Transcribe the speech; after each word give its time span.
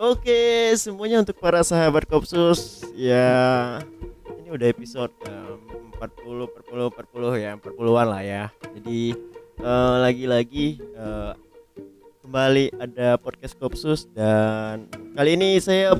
Oke, 0.00 0.72
semuanya 0.80 1.20
untuk 1.20 1.36
para 1.36 1.60
sahabat 1.60 2.08
Kopsus 2.08 2.88
ya. 2.96 3.76
Ini 4.40 4.48
udah 4.48 4.72
episode 4.72 5.12
um, 5.28 5.60
40 6.00 6.48
40 6.72 7.36
40 7.36 7.44
ya, 7.44 7.52
40-an 7.60 8.06
lah 8.08 8.22
ya. 8.24 8.44
Jadi 8.80 9.12
eh, 9.60 9.94
lagi-lagi 10.00 10.80
eh, 10.80 11.32
kembali 12.24 12.80
ada 12.80 13.20
podcast 13.20 13.52
Kopsus 13.60 14.08
dan 14.16 14.88
kali 15.12 15.36
ini 15.36 15.60
saya 15.60 15.92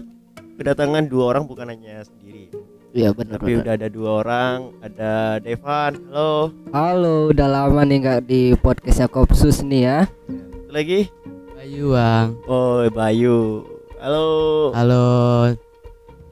kedatangan 0.57 1.05
dua 1.05 1.37
orang 1.37 1.45
bukan 1.45 1.69
hanya 1.69 2.01
sendiri. 2.01 2.49
Iya 2.97 3.13
benar. 3.13 3.37
Tapi 3.37 3.61
udah 3.61 3.73
ada 3.77 3.89
dua 3.93 4.11
orang, 4.25 4.81
ada 4.81 5.45
Devan. 5.45 6.01
Halo. 6.09 6.57
Halo, 6.73 7.37
udah 7.37 7.49
lama 7.53 7.85
nih 7.85 8.01
nggak 8.01 8.21
di 8.25 8.57
podcastnya 8.65 9.13
Kopsus 9.13 9.61
nih 9.61 9.83
ya. 9.85 9.99
Satu 10.09 10.73
lagi. 10.73 11.13
Bayu 11.53 11.93
bang 11.93 12.33
Oh, 12.49 12.89
Bayu. 12.89 13.69
Halo. 14.01 14.73
Halo 14.73 15.05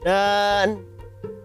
Dan 0.01 0.81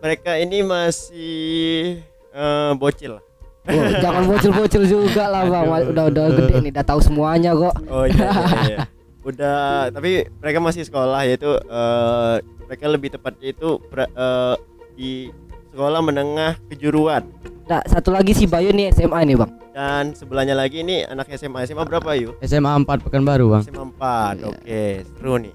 mereka 0.01 0.41
ini 0.41 0.65
masih 0.65 2.01
eh, 2.33 2.73
bocil. 2.81 3.21
Oh, 3.69 3.85
jangan 4.01 4.25
bocil-bocil 4.33 4.89
juga 4.89 5.29
lah 5.29 5.45
bang. 5.45 5.69
Aduh. 5.69 5.93
Udah 5.93 6.05
udah 6.09 6.25
gede 6.33 6.55
nih, 6.65 6.73
udah 6.73 6.85
tahu 6.85 7.01
semuanya 7.05 7.53
kok. 7.53 7.77
Oh 7.93 8.09
iya, 8.09 8.25
iya, 8.25 8.61
iya. 8.65 8.79
Udah, 9.29 9.89
tapi 9.89 10.29
mereka 10.41 10.61
masih 10.61 10.85
sekolah 10.85 11.29
yaitu 11.29 11.49
eh, 11.61 12.35
mereka 12.69 12.85
lebih 12.89 13.09
tepatnya 13.13 13.53
itu 13.53 13.81
eh, 13.93 14.57
di 14.97 15.29
sekolah 15.77 16.01
menengah 16.01 16.57
kejuruan. 16.73 17.29
Nah, 17.69 17.85
satu 17.85 18.13
lagi 18.13 18.33
si 18.33 18.49
Bayu 18.49 18.73
nih 18.73 18.97
SMA 18.97 19.29
nih 19.29 19.37
bang. 19.45 19.53
Dan 19.77 20.17
sebelahnya 20.17 20.57
lagi 20.57 20.81
ini 20.81 21.05
anak 21.05 21.29
SMA. 21.37 21.69
SMA 21.69 21.85
berapa 21.85 22.17
yuk? 22.17 22.41
SMA 22.41 22.73
4 22.81 23.05
Pekanbaru 23.05 23.61
bang 23.61 23.63
SMA 23.69 23.85
4. 23.93 24.41
Iya. 24.41 24.45
Oke, 24.49 24.85
seru 25.05 25.37
nih. 25.37 25.53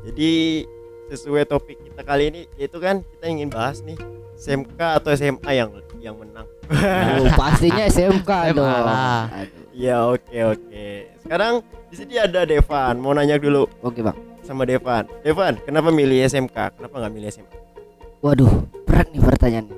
Jadi 0.00 0.64
sesuai 1.10 1.44
topik 1.44 1.76
kita 1.82 2.00
kali 2.00 2.30
ini 2.30 2.40
yaitu 2.54 2.78
kan 2.78 3.02
kita 3.02 3.26
ingin 3.26 3.50
bahas 3.50 3.82
nih 3.82 3.98
SMK 4.38 4.78
atau 4.78 5.10
SMA 5.12 5.50
yang 5.50 5.68
yang 6.00 6.16
menang. 6.16 6.46
Oh, 6.70 7.28
pastinya 7.34 7.84
SMK 7.84 8.30
dong. 8.56 8.70
Ya 9.70 10.06
oke 10.06 10.38
oke. 10.46 10.86
Sekarang 11.20 11.60
di 11.90 11.94
sini 11.94 12.14
ada 12.16 12.44
Devan. 12.44 12.96
Mau 12.96 13.12
nanya 13.12 13.36
dulu 13.36 13.68
Oke 13.82 14.00
bang. 14.00 14.16
sama 14.40 14.64
Devan. 14.64 15.04
Devan, 15.20 15.60
kenapa 15.60 15.92
milih 15.92 16.24
SMK? 16.24 16.74
Kenapa 16.74 16.94
nggak 16.96 17.12
milih 17.12 17.28
SMA? 17.28 17.52
Waduh, 18.20 18.50
berat 18.82 19.12
nih 19.12 19.20
pertanyaannya. 19.20 19.76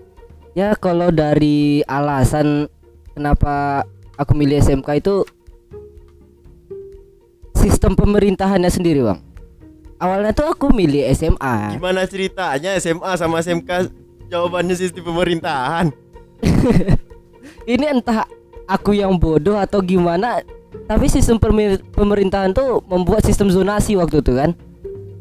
Ya 0.52 0.72
kalau 0.74 1.08
dari 1.08 1.82
alasan 1.84 2.68
kenapa 3.12 3.82
aku 4.14 4.32
milih 4.32 4.60
SMK 4.60 4.88
itu 4.96 5.24
sistem 7.54 7.94
pemerintahannya 7.94 8.68
sendiri 8.68 9.02
bang. 9.02 9.18
Awalnya 10.02 10.34
tuh 10.34 10.50
aku 10.50 10.74
milih 10.74 11.06
SMA. 11.14 11.78
Gimana 11.78 12.02
ceritanya 12.10 12.74
SMA 12.82 13.14
sama 13.14 13.38
SMK 13.38 13.86
jawabannya 14.26 14.74
sistem 14.74 15.06
pemerintahan? 15.06 15.94
ini 17.72 17.86
entah 17.86 18.26
aku 18.66 18.96
yang 18.96 19.14
bodoh 19.18 19.58
atau 19.58 19.78
gimana 19.82 20.42
tapi 20.88 21.06
sistem 21.06 21.36
pemer- 21.38 21.82
pemerintahan 21.92 22.50
tuh 22.56 22.82
membuat 22.88 23.22
sistem 23.22 23.52
zonasi 23.52 23.94
waktu 23.94 24.24
itu 24.24 24.32
kan 24.34 24.50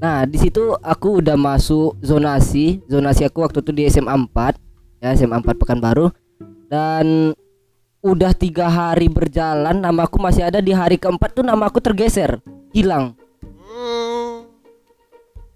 nah 0.01 0.25
di 0.25 0.41
situ 0.41 0.73
aku 0.81 1.21
udah 1.21 1.37
masuk 1.37 1.93
zonasi 2.01 2.81
zonasi 2.89 3.21
aku 3.27 3.45
waktu 3.45 3.61
itu 3.61 3.71
di 3.71 3.83
SMA 3.85 4.15
4 4.33 4.57
ya 5.05 5.13
SMA 5.13 5.37
4 5.45 5.61
Pekanbaru 5.61 6.09
dan 6.71 7.37
udah 8.01 8.33
tiga 8.33 8.65
hari 8.65 9.05
berjalan 9.05 9.77
nama 9.77 10.09
aku 10.09 10.17
masih 10.17 10.49
ada 10.49 10.57
di 10.57 10.73
hari 10.73 10.97
keempat 10.97 11.37
tuh 11.37 11.45
nama 11.45 11.69
aku 11.69 11.77
tergeser 11.77 12.41
hilang 12.73 13.13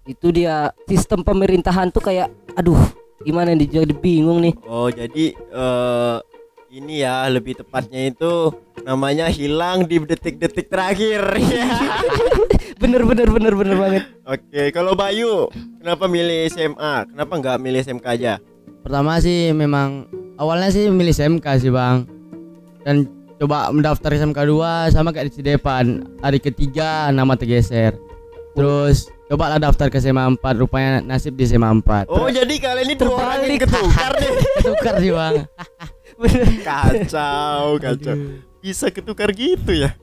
itu 0.06 0.30
dia 0.30 0.70
sistem 0.86 1.26
pemerintahan 1.26 1.90
tuh 1.90 2.02
kayak 2.02 2.30
aduh 2.54 2.78
gimana 3.26 3.52
nih 3.52 3.66
jadi 3.82 3.94
bingung 3.94 4.38
nih 4.38 4.54
Oh 4.70 4.86
jadi 4.86 5.34
eh 5.34 6.16
ini 6.76 7.00
ya 7.02 7.24
lebih 7.30 7.56
tepatnya 7.58 8.10
itu 8.10 8.52
namanya 8.84 9.32
hilang 9.32 9.88
di 9.88 9.96
detik-detik 9.96 10.68
terakhir. 10.68 11.24
Bener 12.76 13.08
bener 13.08 13.32
bener 13.32 13.56
bener 13.56 13.76
banget 13.80 14.04
Oke, 14.28 14.68
kalau 14.68 14.92
Bayu, 14.92 15.48
kenapa 15.80 16.04
milih 16.04 16.44
SMA? 16.52 17.08
Kenapa 17.08 17.32
nggak 17.40 17.56
milih 17.56 17.80
SMK 17.80 18.04
aja? 18.04 18.36
Pertama 18.84 19.16
sih 19.16 19.56
memang 19.56 20.04
Awalnya 20.36 20.68
sih 20.68 20.92
milih 20.92 21.16
SMK 21.16 21.46
sih 21.56 21.72
bang 21.72 22.04
Dan 22.84 23.08
coba 23.40 23.72
mendaftar 23.72 24.12
SMK 24.12 24.36
2 24.36 24.92
Sama 24.92 25.08
kayak 25.08 25.32
di 25.32 25.56
depan 25.56 26.04
Hari 26.20 26.36
ketiga 26.36 27.08
nama 27.08 27.32
tergeser 27.32 27.96
Terus 28.52 29.08
coba 29.26 29.44
lah 29.50 29.58
daftar 29.60 29.88
ke 29.88 29.98
SMA 29.98 30.22
4 30.34 30.42
Rupanya 30.56 30.90
nasib 31.00 31.34
di 31.34 31.44
SMA 31.44 31.66
4 31.82 32.06
Oh, 32.06 32.26
jadi 32.26 32.54
kalian 32.56 32.86
ini 32.86 32.94
dua 32.94 33.14
orang 33.16 33.42
yang 33.42 33.58
Terbalik. 33.58 33.60
ketukar 33.66 34.12
nih. 34.16 34.32
Tukar 34.66 34.94
sih 34.96 35.10
bang 35.10 35.34
Kacau, 36.62 37.76
kacau. 37.76 38.14
Aduh. 38.14 38.40
Bisa 38.58 38.86
ketukar 38.88 39.30
gitu 39.30 39.72
ya. 39.72 39.94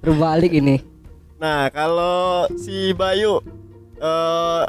terbalik 0.00 0.52
ini 0.52 0.84
Nah, 1.34 1.68
kalau 1.68 2.44
si 2.54 2.92
Bayu 2.92 3.40
eh 3.96 4.62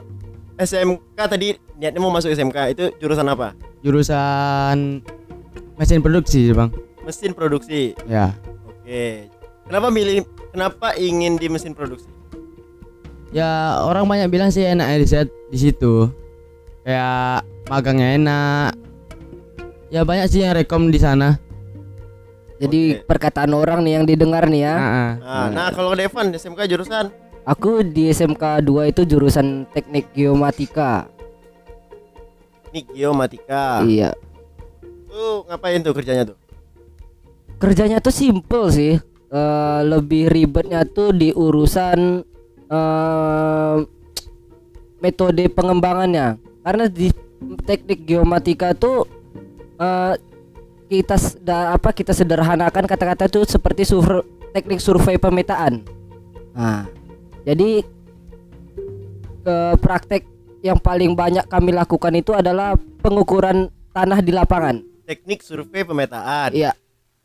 SMK 0.57 1.19
tadi 1.19 1.47
niatnya 1.75 1.99
mau 1.99 2.07
masuk 2.09 2.31
SMK 2.31 2.57
itu 2.71 2.85
jurusan 2.97 3.27
apa? 3.27 3.51
Jurusan 3.81 5.03
Mesin 5.75 5.99
produksi 5.99 6.47
sih 6.47 6.55
bang 6.55 6.71
Mesin 7.03 7.31
produksi. 7.31 7.91
Ya 8.07 8.31
Oke. 8.65 9.27
Kenapa 9.65 9.89
milih 9.89 10.23
kenapa 10.49 10.93
ingin 10.95 11.35
di 11.35 11.49
mesin 11.49 11.73
produksi? 11.73 12.05
Ya 13.33 13.81
orang 13.81 14.05
banyak 14.05 14.29
bilang 14.29 14.49
sih 14.53 14.65
enak 14.65 14.85
ya 14.85 14.97
di 15.01 15.07
set 15.07 15.27
di 15.49 15.57
situ. 15.57 16.09
Kayak 16.85 17.45
magangnya 17.69 18.09
enak. 18.17 18.71
Ya 19.89 20.01
banyak 20.05 20.27
sih 20.29 20.45
yang 20.45 20.53
rekom 20.53 20.93
di 20.93 20.99
sana. 21.01 21.39
Jadi 22.55 23.01
Oke. 23.01 23.03
perkataan 23.03 23.51
orang 23.51 23.83
nih 23.83 23.99
yang 23.99 24.05
didengar 24.07 24.47
nih 24.47 24.63
ya. 24.63 24.75
Ah, 24.75 24.85
ah. 24.85 25.11
Nah, 25.19 25.47
nah 25.51 25.67
kalau 25.75 25.91
Devan 25.91 26.31
SMK 26.31 26.71
jurusan 26.71 27.11
Aku 27.45 27.85
di 27.85 28.09
SMK 28.09 28.65
2 28.65 28.89
itu 28.89 29.01
jurusan 29.05 29.69
Teknik 29.69 30.09
Geomatika. 30.17 31.05
teknik 32.75 32.91
geomatika. 32.91 33.85
Iya. 33.87 34.11
Tuh 35.07 35.47
ngapain 35.47 35.79
tuh 35.79 35.95
kerjanya 35.95 36.27
tuh? 36.27 36.37
Kerjanya 37.55 38.03
tuh 38.03 38.11
simple 38.11 38.67
sih. 38.67 38.99
Eh, 39.31 39.81
lebih 39.87 40.27
ribetnya 40.27 40.83
tuh 40.83 41.15
di 41.15 41.31
urusan 41.31 42.19
eh, 42.75 43.75
metode 44.99 45.47
pengembangannya. 45.49 46.35
Karena 46.59 46.85
di 46.85 47.07
Teknik 47.63 48.03
Geomatika 48.03 48.73
tuh 48.73 49.07
eh, 49.75 50.13
kita 50.85 51.15
da- 51.39 51.73
apa 51.73 51.89
kita 51.89 52.11
sederhanakan 52.11 52.85
kata-kata 52.85 53.25
tuh 53.25 53.43
seperti 53.43 53.83
sur 53.83 54.21
teknik 54.51 54.77
survei 54.77 55.15
pemetaan. 55.15 55.81
Nah, 56.53 56.87
jadi 57.43 57.83
ke 59.41 59.55
praktek 59.77 60.23
yang 60.61 60.77
paling 60.77 61.13
banyak 61.13 61.45
kami 61.45 61.69
lakukan 61.69 62.13
itu 62.13 62.31
adalah 62.31 62.73
pengukuran 62.99 63.67
tanah 63.91 64.19
di 64.19 64.31
lapangan. 64.31 64.81
Teknik 65.05 65.41
survei 65.41 65.85
pemetaan. 65.85 66.49
Iya, 66.49 66.73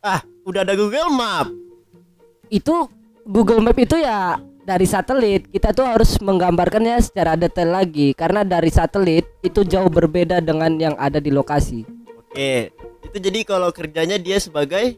Ah, 0.00 0.20
udah 0.42 0.64
ada 0.64 0.72
Google 0.72 1.12
Map. 1.12 1.48
itu 2.48 2.74
Google 3.22 3.62
Map 3.62 3.76
itu 3.76 3.94
ya 3.94 4.40
dari 4.70 4.86
satelit 4.86 5.50
kita 5.50 5.74
tuh 5.74 5.82
harus 5.82 6.14
menggambarkannya 6.22 7.02
secara 7.02 7.34
detail 7.34 7.74
lagi 7.74 8.14
karena 8.14 8.46
dari 8.46 8.70
satelit 8.70 9.26
itu 9.42 9.66
jauh 9.66 9.90
berbeda 9.90 10.38
dengan 10.38 10.78
yang 10.78 10.94
ada 10.94 11.18
di 11.18 11.34
lokasi. 11.34 11.82
Oke. 12.14 12.70
Itu 13.02 13.18
jadi 13.18 13.42
kalau 13.42 13.74
kerjanya 13.74 14.14
dia 14.22 14.38
sebagai 14.38 14.94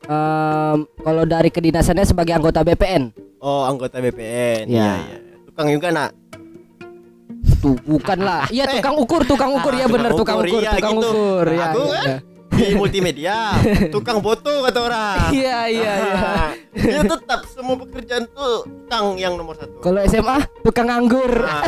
Em, 0.00 0.88
kalau 1.04 1.28
dari 1.28 1.52
kedinasannya 1.52 2.08
sebagai 2.08 2.32
anggota 2.32 2.64
BPN, 2.64 3.12
oh 3.44 3.68
anggota 3.68 4.00
BPN. 4.00 4.64
Ya. 4.72 4.96
iya. 4.96 5.20
Tukang 5.44 5.68
juga 5.68 5.92
nak. 5.92 6.10
tuh 7.60 7.76
bukan 7.84 8.24
lah. 8.24 8.48
Iya 8.48 8.64
tukang 8.80 8.96
ukur, 8.96 9.28
tukang 9.28 9.52
ukur 9.60 9.76
ya 9.76 9.84
Ah, 9.84 9.92
bener 9.92 10.10
tukang 10.16 10.40
tukang 10.40 10.56
ukur, 10.56 10.60
iya, 10.64 10.72
tukang 10.72 10.96
gitu. 10.96 11.08
ukur. 11.12 11.46
Ya, 11.52 11.66
Aku 11.68 11.80
iya, 11.84 11.92
kan 11.92 12.00
iya. 12.08 12.16
Di 12.62 12.74
multimedia, 12.74 13.56
tukang 13.94 14.20
foto 14.20 14.60
kata 14.62 14.78
orang. 14.78 15.18
Iya 15.30 15.58
iya 15.66 15.92
iya. 15.98 16.20
Dia 16.70 17.00
tetap 17.02 17.40
semua 17.46 17.76
pekerjaan 17.78 18.28
tuh 18.28 18.62
tukang 18.62 19.16
yang 19.16 19.34
nomor 19.34 19.54
satu. 19.54 19.80
Kalau 19.80 20.00
SMA 20.04 20.36
tukang 20.60 20.86
anggur. 20.86 21.32
Nah, 21.32 21.62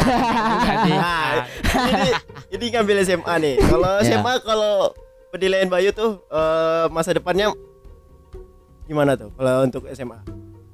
nah, 0.84 1.28
ini 1.90 2.10
ini 2.52 2.64
ngambil 2.70 2.96
SMA 3.02 3.34
nih. 3.38 3.54
Kalau 3.58 3.92
Ya. 3.94 4.04
SMA 4.06 4.32
kalau 4.40 4.74
penilaian 5.28 5.66
Bayu 5.66 5.90
tuh 5.90 6.20
eh, 6.26 6.84
masa 6.88 7.10
depannya 7.10 7.50
gimana 8.84 9.14
tuh 9.14 9.32
kalau 9.32 9.64
untuk 9.64 9.88
SMA? 9.88 10.18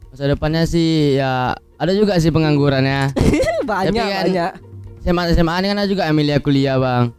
Masa 0.09 0.25
depannya 0.27 0.65
sih 0.65 1.15
ya 1.15 1.53
ada 1.55 1.93
juga 1.93 2.17
sih 2.17 2.29
penganggurannya. 2.29 3.13
banyak 3.69 3.93
Tapi 3.93 3.99
kan- 3.99 4.25
banyak. 4.25 4.53
SMA 4.99 5.23
SMA 5.33 5.55
ini 5.55 5.67
kan 5.69 5.79
ada 5.79 5.89
juga 5.89 6.05
Emilia 6.05 6.39
kuliah 6.39 6.75
bang. 6.77 7.15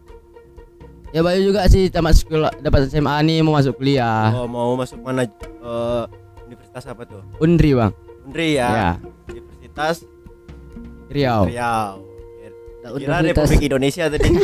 Ya 1.10 1.26
Bayu 1.26 1.50
juga 1.50 1.66
sih 1.66 1.90
tamat 1.90 2.22
sekolah 2.22 2.54
dapat 2.62 2.86
SMA 2.94 3.16
nih 3.26 3.42
mau 3.42 3.58
masuk 3.58 3.82
kuliah. 3.82 4.30
Oh, 4.38 4.46
mau 4.46 4.78
masuk 4.78 5.02
mana 5.02 5.26
eh, 5.26 6.04
universitas 6.46 6.86
apa 6.86 7.02
tuh? 7.10 7.26
Undri 7.42 7.74
bang. 7.74 7.90
Undri 8.30 8.62
ya. 8.62 8.70
Ya. 8.70 8.92
Universitas 9.26 10.06
Riau. 11.10 11.50
Riau. 11.50 12.06
Kira 12.80 13.22
Universitas 13.22 13.50
Republik 13.50 13.62
Indonesia 13.66 14.04
tadi. 14.10 14.30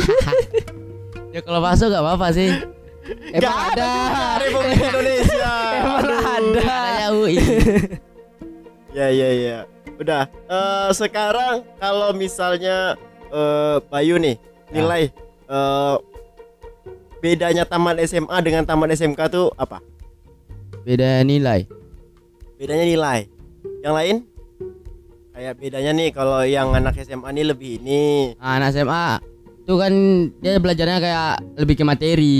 Ya 1.36 1.44
kalau 1.44 1.60
masuk 1.60 1.92
gak 1.92 2.00
apa-apa 2.00 2.32
sih. 2.32 2.48
emang 2.48 3.44
Nggak 3.44 3.56
ada. 3.76 3.92
juga 3.92 4.24
Republik 4.40 4.80
Indonesia. 4.88 5.52
Emang 5.76 5.96
ada. 6.00 6.16
Adanya 6.64 7.08
UI. 7.12 7.34
Ya 8.96 9.06
ya 9.12 9.28
ya. 9.28 9.58
Udah. 10.00 10.24
Eh, 10.48 10.88
sekarang 10.96 11.60
kalau 11.76 12.16
misalnya 12.16 12.96
eh, 13.28 13.76
Bayu 13.92 14.16
nih 14.16 14.40
nilai 14.72 15.12
eh, 15.44 15.94
bedanya 17.20 17.64
taman 17.64 17.96
SMA 18.04 18.36
dengan 18.44 18.62
taman 18.64 18.92
SMK 18.92 19.20
tuh 19.28 19.48
apa? 19.56 19.80
Beda 20.86 21.22
nilai. 21.26 21.66
Bedanya 22.56 22.86
nilai. 22.86 23.18
Yang 23.82 23.94
lain? 23.94 24.16
Kayak 25.36 25.54
bedanya 25.60 25.92
nih 25.92 26.08
kalau 26.16 26.40
yang 26.48 26.72
anak 26.72 26.96
SMA 27.02 27.28
nih 27.36 27.44
lebih 27.52 27.82
ini. 27.82 28.32
Anak 28.40 28.72
SMA 28.72 29.20
itu 29.66 29.74
kan 29.74 29.92
dia 30.38 30.62
belajarnya 30.62 30.98
kayak 31.02 31.32
lebih 31.58 31.74
ke 31.74 31.84
materi. 31.84 32.38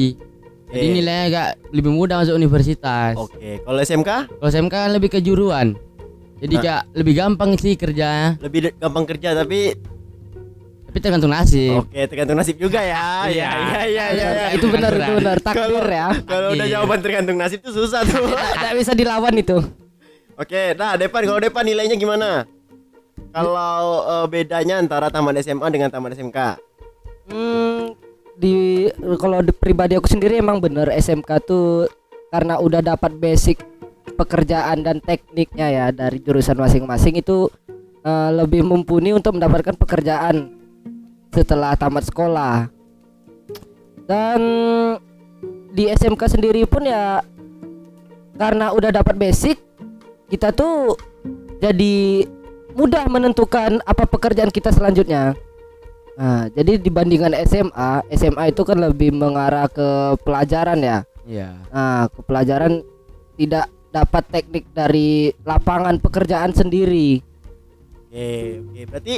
Jadi 0.66 0.86
Oke. 0.90 0.94
nilainya 0.98 1.24
agak 1.30 1.48
lebih 1.70 1.90
mudah 1.94 2.22
masuk 2.22 2.34
universitas. 2.34 3.14
Oke, 3.14 3.62
kalau 3.62 3.78
SMK 3.82 4.10
Kalau 4.38 4.50
SMK 4.50 4.74
kan 4.74 4.90
lebih 4.94 5.10
ke 5.14 5.20
juruan. 5.22 5.74
Jadi 6.36 6.54
Nah. 6.58 6.62
kayak 6.62 6.82
lebih 6.92 7.14
gampang 7.16 7.50
sih 7.56 7.74
kerjanya, 7.80 8.36
lebih 8.44 8.76
gampang 8.76 9.08
kerja 9.08 9.32
tapi 9.32 9.72
tapi 10.96 11.12
tergantung 11.12 11.28
nasib. 11.28 11.76
oke 11.84 12.00
tergantung 12.08 12.36
nasib 12.40 12.56
juga 12.56 12.80
ya. 12.80 13.28
Iya 13.28 13.50
iya 13.52 13.80
iya 13.84 14.04
iya. 14.16 14.28
iya. 14.32 14.46
Itu 14.56 14.72
benar 14.72 14.96
itu 14.96 15.12
benar 15.20 15.36
takdir 15.44 15.84
ya. 15.84 16.08
Kalau 16.24 16.48
udah 16.56 16.64
Iya. 16.64 16.72
jawaban 16.80 16.98
tergantung 17.04 17.36
nasib 17.36 17.60
tuh 17.60 17.76
susah 17.76 18.00
tuh. 18.00 18.24
Tidak 18.56 18.72
bisa 18.80 18.96
dilawan 18.96 19.36
itu. 19.36 19.60
Oke, 20.40 20.72
nah 20.72 20.96
Depan 20.96 21.28
kalau 21.28 21.36
Depan 21.36 21.68
nilainya 21.68 22.00
gimana? 22.00 22.48
Kalau 23.28 24.08
eh, 24.08 24.26
bedanya 24.32 24.80
antara 24.80 25.12
taman 25.12 25.36
SMA 25.36 25.68
dengan 25.68 25.92
taman 25.92 26.16
SMK? 26.16 26.38
Hmm, 27.28 27.92
di 28.40 28.88
kalau 29.20 29.44
di 29.44 29.52
pribadi 29.52 30.00
aku 30.00 30.08
sendiri 30.08 30.40
emang 30.40 30.64
bener 30.64 30.88
SMK 30.96 31.28
tuh 31.44 31.92
karena 32.32 32.56
udah 32.56 32.80
dapat 32.80 33.12
basic 33.20 33.60
pekerjaan 34.16 34.80
dan 34.80 35.04
tekniknya 35.04 35.68
ya 35.68 35.86
dari 35.92 36.24
jurusan 36.24 36.56
masing-masing 36.56 37.20
itu 37.20 37.52
eh, 38.00 38.30
lebih 38.32 38.64
mumpuni 38.64 39.12
untuk 39.12 39.36
mendapatkan 39.36 39.76
pekerjaan 39.76 40.55
setelah 41.36 41.76
tamat 41.76 42.08
sekolah. 42.08 42.72
Dan 44.08 44.40
di 45.76 45.92
SMK 45.92 46.22
sendiri 46.32 46.64
pun 46.64 46.88
ya 46.88 47.20
karena 48.40 48.72
udah 48.72 48.88
dapat 48.88 49.20
basic 49.20 49.60
kita 50.32 50.48
tuh 50.56 50.96
jadi 51.60 52.24
mudah 52.76 53.08
menentukan 53.12 53.80
apa 53.84 54.08
pekerjaan 54.08 54.48
kita 54.48 54.72
selanjutnya. 54.72 55.36
Nah, 56.16 56.48
jadi 56.48 56.80
dibandingkan 56.80 57.36
SMA, 57.44 58.08
SMA 58.16 58.48
itu 58.48 58.64
kan 58.64 58.80
lebih 58.80 59.12
mengarah 59.12 59.68
ke 59.68 60.16
pelajaran 60.24 60.80
ya. 60.80 60.98
Iya. 61.28 61.60
Nah, 61.68 62.08
ke 62.08 62.20
pelajaran 62.24 62.80
tidak 63.36 63.68
dapat 63.92 64.24
teknik 64.32 64.64
dari 64.72 65.32
lapangan 65.44 66.00
pekerjaan 66.00 66.56
sendiri. 66.56 67.20
Oke, 68.08 68.64
oke. 68.64 68.82
Berarti 68.88 69.14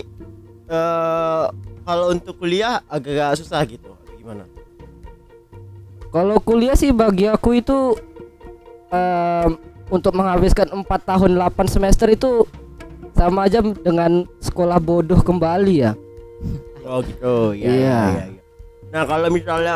eh 0.69 1.45
kalau 1.83 2.13
untuk 2.13 2.37
kuliah 2.37 2.85
agak 2.87 3.41
susah 3.41 3.65
gitu. 3.65 3.97
Gimana? 4.17 4.45
Kalau 6.09 6.41
kuliah 6.41 6.77
sih 6.77 6.93
bagi 6.93 7.29
aku 7.29 7.57
itu 7.57 7.97
em, 8.89 9.57
untuk 9.89 10.13
menghabiskan 10.13 10.69
4 10.69 10.85
tahun 10.85 11.37
8 11.37 11.65
semester 11.69 12.09
itu 12.09 12.45
sama 13.13 13.49
aja 13.49 13.61
dengan 13.61 14.29
sekolah 14.39 14.77
bodoh 14.79 15.21
kembali 15.21 15.75
ya. 15.81 15.93
Oh 16.85 17.01
gitu. 17.05 17.53
Ya, 17.57 17.69
Iya. 17.69 17.77
ya, 17.77 18.01
ya, 18.09 18.25
ya. 18.33 18.43
Nah 18.89 19.03
kalau 19.05 19.29
misalnya 19.29 19.75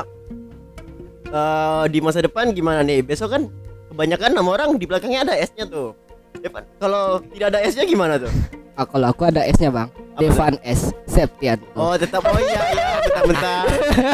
eh 1.29 1.85
di 1.89 1.99
masa 2.01 2.21
depan 2.21 2.53
gimana 2.53 2.81
nih? 2.81 3.01
Besok 3.01 3.33
kan 3.33 3.43
kebanyakan 3.89 4.33
nama 4.33 4.49
orang 4.53 4.77
di 4.77 4.85
belakangnya 4.85 5.29
ada 5.29 5.35
S-nya 5.37 5.65
tuh. 5.65 5.93
Depan 6.41 6.65
kalau 6.77 7.21
tidak 7.33 7.57
ada 7.57 7.61
S-nya 7.65 7.85
gimana 7.85 8.17
tuh? 8.17 8.33
Ah, 8.73 8.89
kalau 8.89 9.07
aku 9.09 9.29
ada 9.29 9.45
S-nya, 9.45 9.69
Bang. 9.69 9.93
Apa 10.13 10.21
Devan 10.21 10.55
S 10.61 10.93
Septian. 11.05 11.61
Oh 11.73 11.93
tetap 11.95 12.21
oh 12.23 12.37
iya 12.37 12.63
iya 12.69 12.89
bentar-bentar 13.01 13.65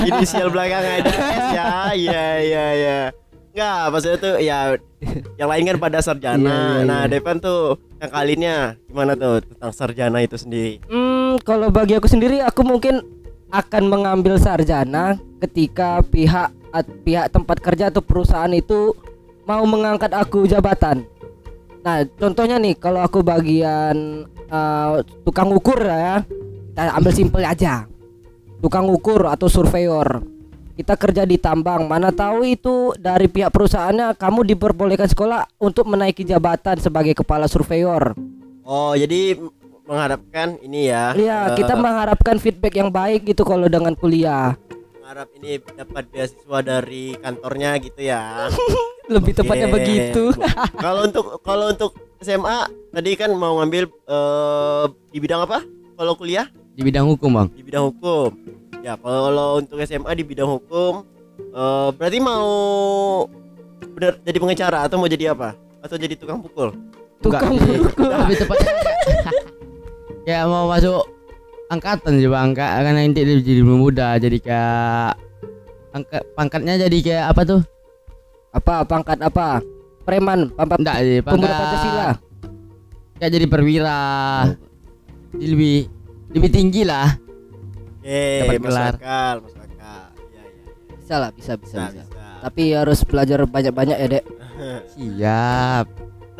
inisial 0.05 0.49
belakang 0.49 0.83
ada 0.83 1.11
S 1.11 1.47
ya 1.53 1.67
iya 1.93 2.25
iya 2.39 2.65
iya 2.73 2.99
Enggak 3.51 3.83
maksudnya 3.91 4.19
tuh 4.19 4.35
ya 4.39 4.59
yang 5.35 5.49
lain 5.51 5.65
kan 5.67 5.79
pada 5.81 5.99
sarjana 5.99 6.47
Iya, 6.47 6.55
iya, 6.55 6.87
nah 6.87 7.03
iya. 7.03 7.11
Devan 7.11 7.37
tuh 7.39 7.61
yang 7.99 8.11
kalinya 8.13 8.55
gimana 8.85 9.13
tuh 9.15 9.43
tentang 9.43 9.73
sarjana 9.73 10.19
itu 10.21 10.37
sendiri 10.39 10.79
Hmm, 10.87 11.43
kalau 11.43 11.67
bagi 11.69 11.99
aku 11.99 12.07
sendiri 12.07 12.39
aku 12.39 12.63
mungkin 12.63 13.03
akan 13.51 13.85
mengambil 13.85 14.39
sarjana 14.39 15.19
ketika 15.41 15.99
pihak 16.05 16.55
at- 16.71 16.95
pihak 17.03 17.27
tempat 17.29 17.59
kerja 17.59 17.91
atau 17.91 17.99
perusahaan 17.99 18.51
itu 18.51 18.95
mau 19.43 19.65
mengangkat 19.65 20.13
aku 20.13 20.45
jabatan. 20.45 21.03
Nah, 21.81 22.05
contohnya 22.15 22.61
nih 22.61 22.77
kalau 22.77 23.01
aku 23.01 23.25
bagian 23.25 24.29
eh, 24.49 24.95
tukang 25.23 25.53
ukur 25.53 25.79
ya, 25.79 26.25
kita 26.73 26.83
ambil 26.93 27.13
simpel 27.13 27.45
aja. 27.45 27.85
Tukang 28.59 28.89
ukur 28.89 29.29
atau 29.29 29.47
surveyor. 29.47 30.25
Kita 30.75 30.95
kerja 30.95 31.27
di 31.27 31.35
tambang, 31.37 31.91
mana 31.91 32.15
tahu 32.15 32.47
itu 32.47 32.95
dari 32.95 33.27
pihak 33.27 33.51
perusahaannya 33.51 34.15
kamu 34.15 34.47
diperbolehkan 34.47 35.11
sekolah 35.11 35.47
untuk 35.59 35.91
menaiki 35.91 36.23
jabatan 36.23 36.79
sebagai 36.79 37.19
kepala 37.19 37.51
surveyor. 37.51 38.15
Oh 38.63 38.95
jadi 38.95 39.35
mengharapkan 39.83 40.61
ini 40.61 40.93
ya 40.93 41.17
Iya, 41.17 41.39
eh, 41.51 41.57
kita 41.57 41.73
mengharapkan 41.75 42.37
feedback 42.37 42.77
yang 42.77 42.93
baik 42.93 43.25
gitu 43.25 43.43
kalau 43.43 43.67
dengan 43.67 43.97
kuliah. 43.97 44.55
mengharap 45.01 45.33
ini 45.41 45.57
dapat 45.65 46.05
beasiswa 46.13 46.59
dari 46.61 47.17
kantornya 47.17 47.81
gitu 47.81 48.01
ya 48.05 48.53
Lebih 49.17 49.33
tepatnya 49.33 49.73
Oke. 49.73 49.81
begitu. 49.81 50.25
kalau 50.77 51.09
untuk 51.09 51.25
kalau 51.41 51.73
untuk 51.73 51.97
SMA 52.19 52.59
tadi 52.91 53.11
kan 53.15 53.31
mau 53.31 53.59
ngambil 53.59 53.87
eh, 53.87 54.85
di 55.09 55.19
bidang 55.19 55.45
apa 55.45 55.63
kalau 55.95 56.15
kuliah 56.15 56.47
Di 56.73 56.87
bidang 56.87 57.11
hukum, 57.11 57.35
Bang. 57.35 57.49
di 57.51 57.63
bidang 57.63 57.91
hukum. 57.91 58.31
Ya, 58.81 58.95
kalau 58.95 59.59
untuk 59.59 59.83
SMA 59.83 60.15
di 60.15 60.23
bidang 60.23 60.47
hukum 60.49 61.03
eh, 61.41 61.89
berarti 61.93 62.19
mau 62.19 62.47
benar 63.95 64.19
jadi 64.23 64.39
pengacara 64.39 64.79
atau 64.87 64.97
mau 64.97 65.07
jadi 65.07 65.35
apa? 65.35 65.55
Atau 65.79 65.95
jadi 65.95 66.15
tukang 66.15 66.39
pukul? 66.39 66.75
Tukang 67.19 67.51
Enggak 67.51 67.67
pukul. 67.91 68.11
Lebih 68.23 68.37
tepatnya 68.37 68.71
kayak- 68.71 69.47
kayak 70.23 70.45
mau 70.47 70.67
masuk 70.67 71.03
angkatan 71.69 72.13
sih, 72.17 72.31
Bang. 72.31 72.55
Karena 72.55 72.91
nanti 72.95 73.21
dia 73.23 73.39
jadi 73.39 73.63
muda, 73.63 74.09
jadi 74.19 74.39
kayak 74.39 75.11
angkat 75.89 76.23
pangkatnya 76.35 76.75
jadi 76.79 76.99
kayak 77.01 77.25
apa 77.31 77.43
tuh? 77.43 77.61
Apa 78.51 78.87
pangkat 78.87 79.19
apa? 79.19 79.63
Preman, 80.09 80.49
pangkat 80.57 80.79
Enggak 80.81 80.97
sih, 81.05 81.21
pemuda 81.21 81.53
Pancasila. 81.53 82.09
Kayak 83.21 83.33
jadi 83.37 83.47
perwira. 83.47 84.01
Jadi 85.37 85.47
lebih 85.53 85.77
lebih 86.33 86.49
tinggi 86.49 86.83
lah. 86.89 87.13
Oke, 88.01 88.25
Dapat 88.41 88.57
masuk 88.57 88.73
gelar. 88.73 88.95
akal, 88.97 89.35
masuk 89.45 89.61
akal. 89.61 90.03
Iya, 90.33 90.43
iya. 90.49 90.97
Bisa 90.97 91.15
lah, 91.21 91.31
bisa 91.37 91.53
bisa 91.61 91.77
Bisa, 91.77 91.93
bisa. 91.93 92.03
bisa. 92.09 92.25
Tapi 92.41 92.63
harus 92.73 92.99
belajar 93.05 93.39
banyak-banyak 93.45 93.97
ya, 94.01 94.07
Dek. 94.09 94.25
Siap. 94.97 95.87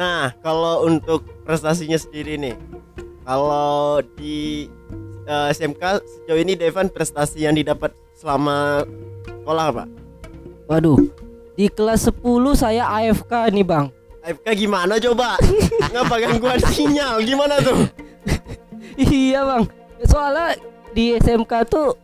Nah, 0.01 0.33
kalau 0.41 0.89
untuk 0.89 1.29
prestasinya 1.45 2.01
sendiri 2.01 2.41
nih. 2.41 2.57
Kalau 3.21 4.01
di 4.17 4.65
eh, 5.29 5.47
SMK 5.53 5.83
sejauh 6.01 6.41
ini 6.41 6.57
Devan 6.57 6.89
prestasi 6.89 7.45
yang 7.45 7.53
didapat 7.53 7.93
selama 8.17 8.89
sekolah 9.45 9.65
apa? 9.69 9.85
Waduh. 10.65 10.97
Di 11.59 11.67
kelas 11.67 12.07
10 12.07 12.23
saya 12.55 12.87
AFK 12.87 13.51
nih, 13.51 13.67
Bang. 13.67 13.91
AFK 14.23 14.47
gimana 14.55 14.95
coba? 15.03 15.35
Ngapa 15.91 16.15
gangguan 16.23 16.63
sinyal? 16.63 17.19
Gimana 17.27 17.59
tuh? 17.59 17.83
iya, 19.11 19.43
Bang. 19.43 19.67
Soalnya 20.07 20.55
di 20.95 21.19
SMK 21.19 21.53
tuh 21.67 21.99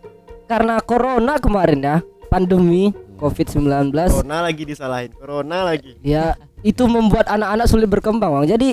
karena 0.50 0.82
corona 0.82 1.38
kemarin 1.38 1.78
ya, 1.78 1.96
pandemi 2.26 2.90
COVID-19 3.14 3.94
Corona 3.94 4.38
lagi 4.42 4.62
disalahin. 4.66 5.10
Corona 5.14 5.58
lagi. 5.70 5.94
ya 6.02 6.34
itu 6.64 6.84
membuat 6.88 7.28
anak-anak 7.28 7.66
sulit 7.68 7.86
berkembang 7.86 8.32
bang 8.40 8.56
jadi 8.56 8.70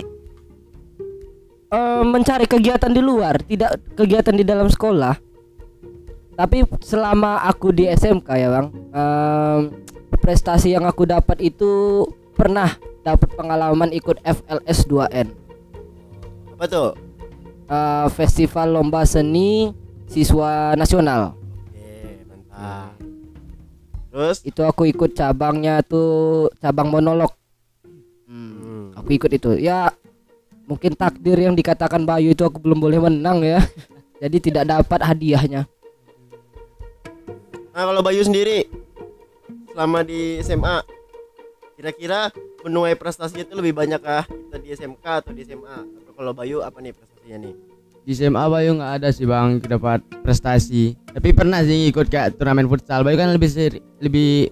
eh, 1.72 2.04
mencari 2.04 2.48
kegiatan 2.48 2.92
di 2.92 3.02
luar 3.04 3.38
tidak 3.46 3.78
kegiatan 3.94 4.36
di 4.36 4.44
dalam 4.48 4.72
sekolah 4.72 5.16
tapi 6.40 6.66
selama 6.82 7.44
aku 7.46 7.70
di 7.76 7.86
SMK 7.92 8.30
ya 8.34 8.48
bang 8.50 8.68
em, 8.96 9.60
prestasi 10.18 10.74
yang 10.74 10.84
aku 10.84 11.04
dapat 11.04 11.40
itu 11.40 12.04
pernah 12.34 12.74
dapat 13.02 13.32
pengalaman 13.32 13.90
ikut 13.92 14.20
FLS 14.22 14.86
2N 14.86 15.28
Apa 16.54 16.66
tuh? 16.66 16.90
eh, 17.66 18.08
festival 18.12 18.74
lomba 18.74 19.04
seni 19.04 19.72
siswa 20.06 20.76
nasional 20.76 21.34
Oke, 21.72 22.26
mantap. 22.26 22.94
Terus? 24.12 24.38
itu 24.44 24.62
aku 24.62 24.84
ikut 24.86 25.14
cabangnya 25.14 25.80
tuh 25.82 26.50
cabang 26.58 26.90
monolog 26.90 27.32
Hmm. 28.32 28.96
aku 28.96 29.20
ikut 29.20 29.28
itu 29.28 29.60
ya 29.60 29.92
mungkin 30.64 30.96
takdir 30.96 31.36
yang 31.36 31.52
dikatakan 31.52 32.08
Bayu 32.08 32.32
itu 32.32 32.48
aku 32.48 32.64
belum 32.64 32.80
boleh 32.80 33.04
menang 33.04 33.44
ya 33.44 33.60
jadi 34.24 34.38
tidak 34.40 34.64
dapat 34.72 35.04
hadiahnya 35.04 35.68
Nah 37.72 37.84
kalau 37.88 38.00
Bayu 38.00 38.24
sendiri 38.24 38.72
selama 39.72 40.00
di 40.02 40.22
SMA 40.42 40.84
kira-kira 41.74 42.30
menuai 42.62 42.94
prestasinya 42.94 43.42
itu 43.42 43.56
lebih 43.56 43.74
banyak 43.74 43.98
kah 43.98 44.24
kita 44.24 44.58
di 44.58 44.70
SMK 44.70 45.06
atau 45.18 45.32
di 45.32 45.42
SMA 45.42 45.78
atau 45.98 46.12
kalau 46.14 46.32
Bayu 46.32 46.62
apa 46.62 46.78
nih 46.78 46.92
prestasinya 46.92 47.38
nih 47.42 47.56
Di 48.02 48.12
SMA 48.12 48.44
Bayu 48.44 48.76
nggak 48.76 48.94
ada 48.98 49.10
sih 49.10 49.24
bang 49.24 49.62
dapat 49.62 50.02
prestasi. 50.20 50.98
Tapi 51.08 51.30
pernah 51.32 51.62
sih 51.62 51.86
ikut 51.88 52.10
kayak 52.10 52.34
turnamen 52.34 52.66
futsal. 52.66 53.06
Bayu 53.06 53.14
kan 53.16 53.30
lebih 53.30 53.46
seri- 53.46 53.78
lebih 54.00 54.50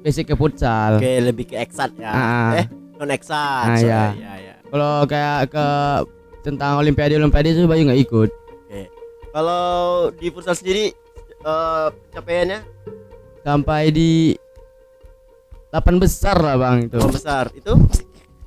basic 0.00 0.30
ke 0.30 0.34
futsal. 0.34 1.02
Oke 1.02 1.10
lebih 1.20 1.44
ke 1.44 1.58
eksat 1.58 1.90
ya 1.96 2.10
Ah. 2.10 2.54
eh 2.56 2.66
non 2.94 3.10
eksat 3.10 3.66
Ah, 3.66 3.74
sorry. 3.76 3.90
ya. 3.90 4.04
ya, 4.14 4.32
ya. 4.40 4.54
Kalau 4.64 4.94
kayak 5.04 5.50
ke 5.50 5.66
tentang 6.40 6.78
olimpiade 6.78 7.14
olimpiade 7.14 7.50
itu 7.50 7.66
Bayu 7.66 7.82
nggak 7.82 7.98
ikut. 8.00 8.30
Oke 8.62 8.82
kalau 9.30 9.64
di 10.12 10.26
futsal 10.28 10.54
sendiri 10.54 10.94
eh 11.42 11.86
capaiannya 12.12 12.62
Sampai 13.42 13.90
di 13.90 14.38
8 15.68 15.98
besar 15.98 16.36
lah 16.38 16.54
bang 16.54 16.86
itu. 16.86 16.96
Dua 16.96 17.10
besar 17.10 17.44
itu 17.52 17.72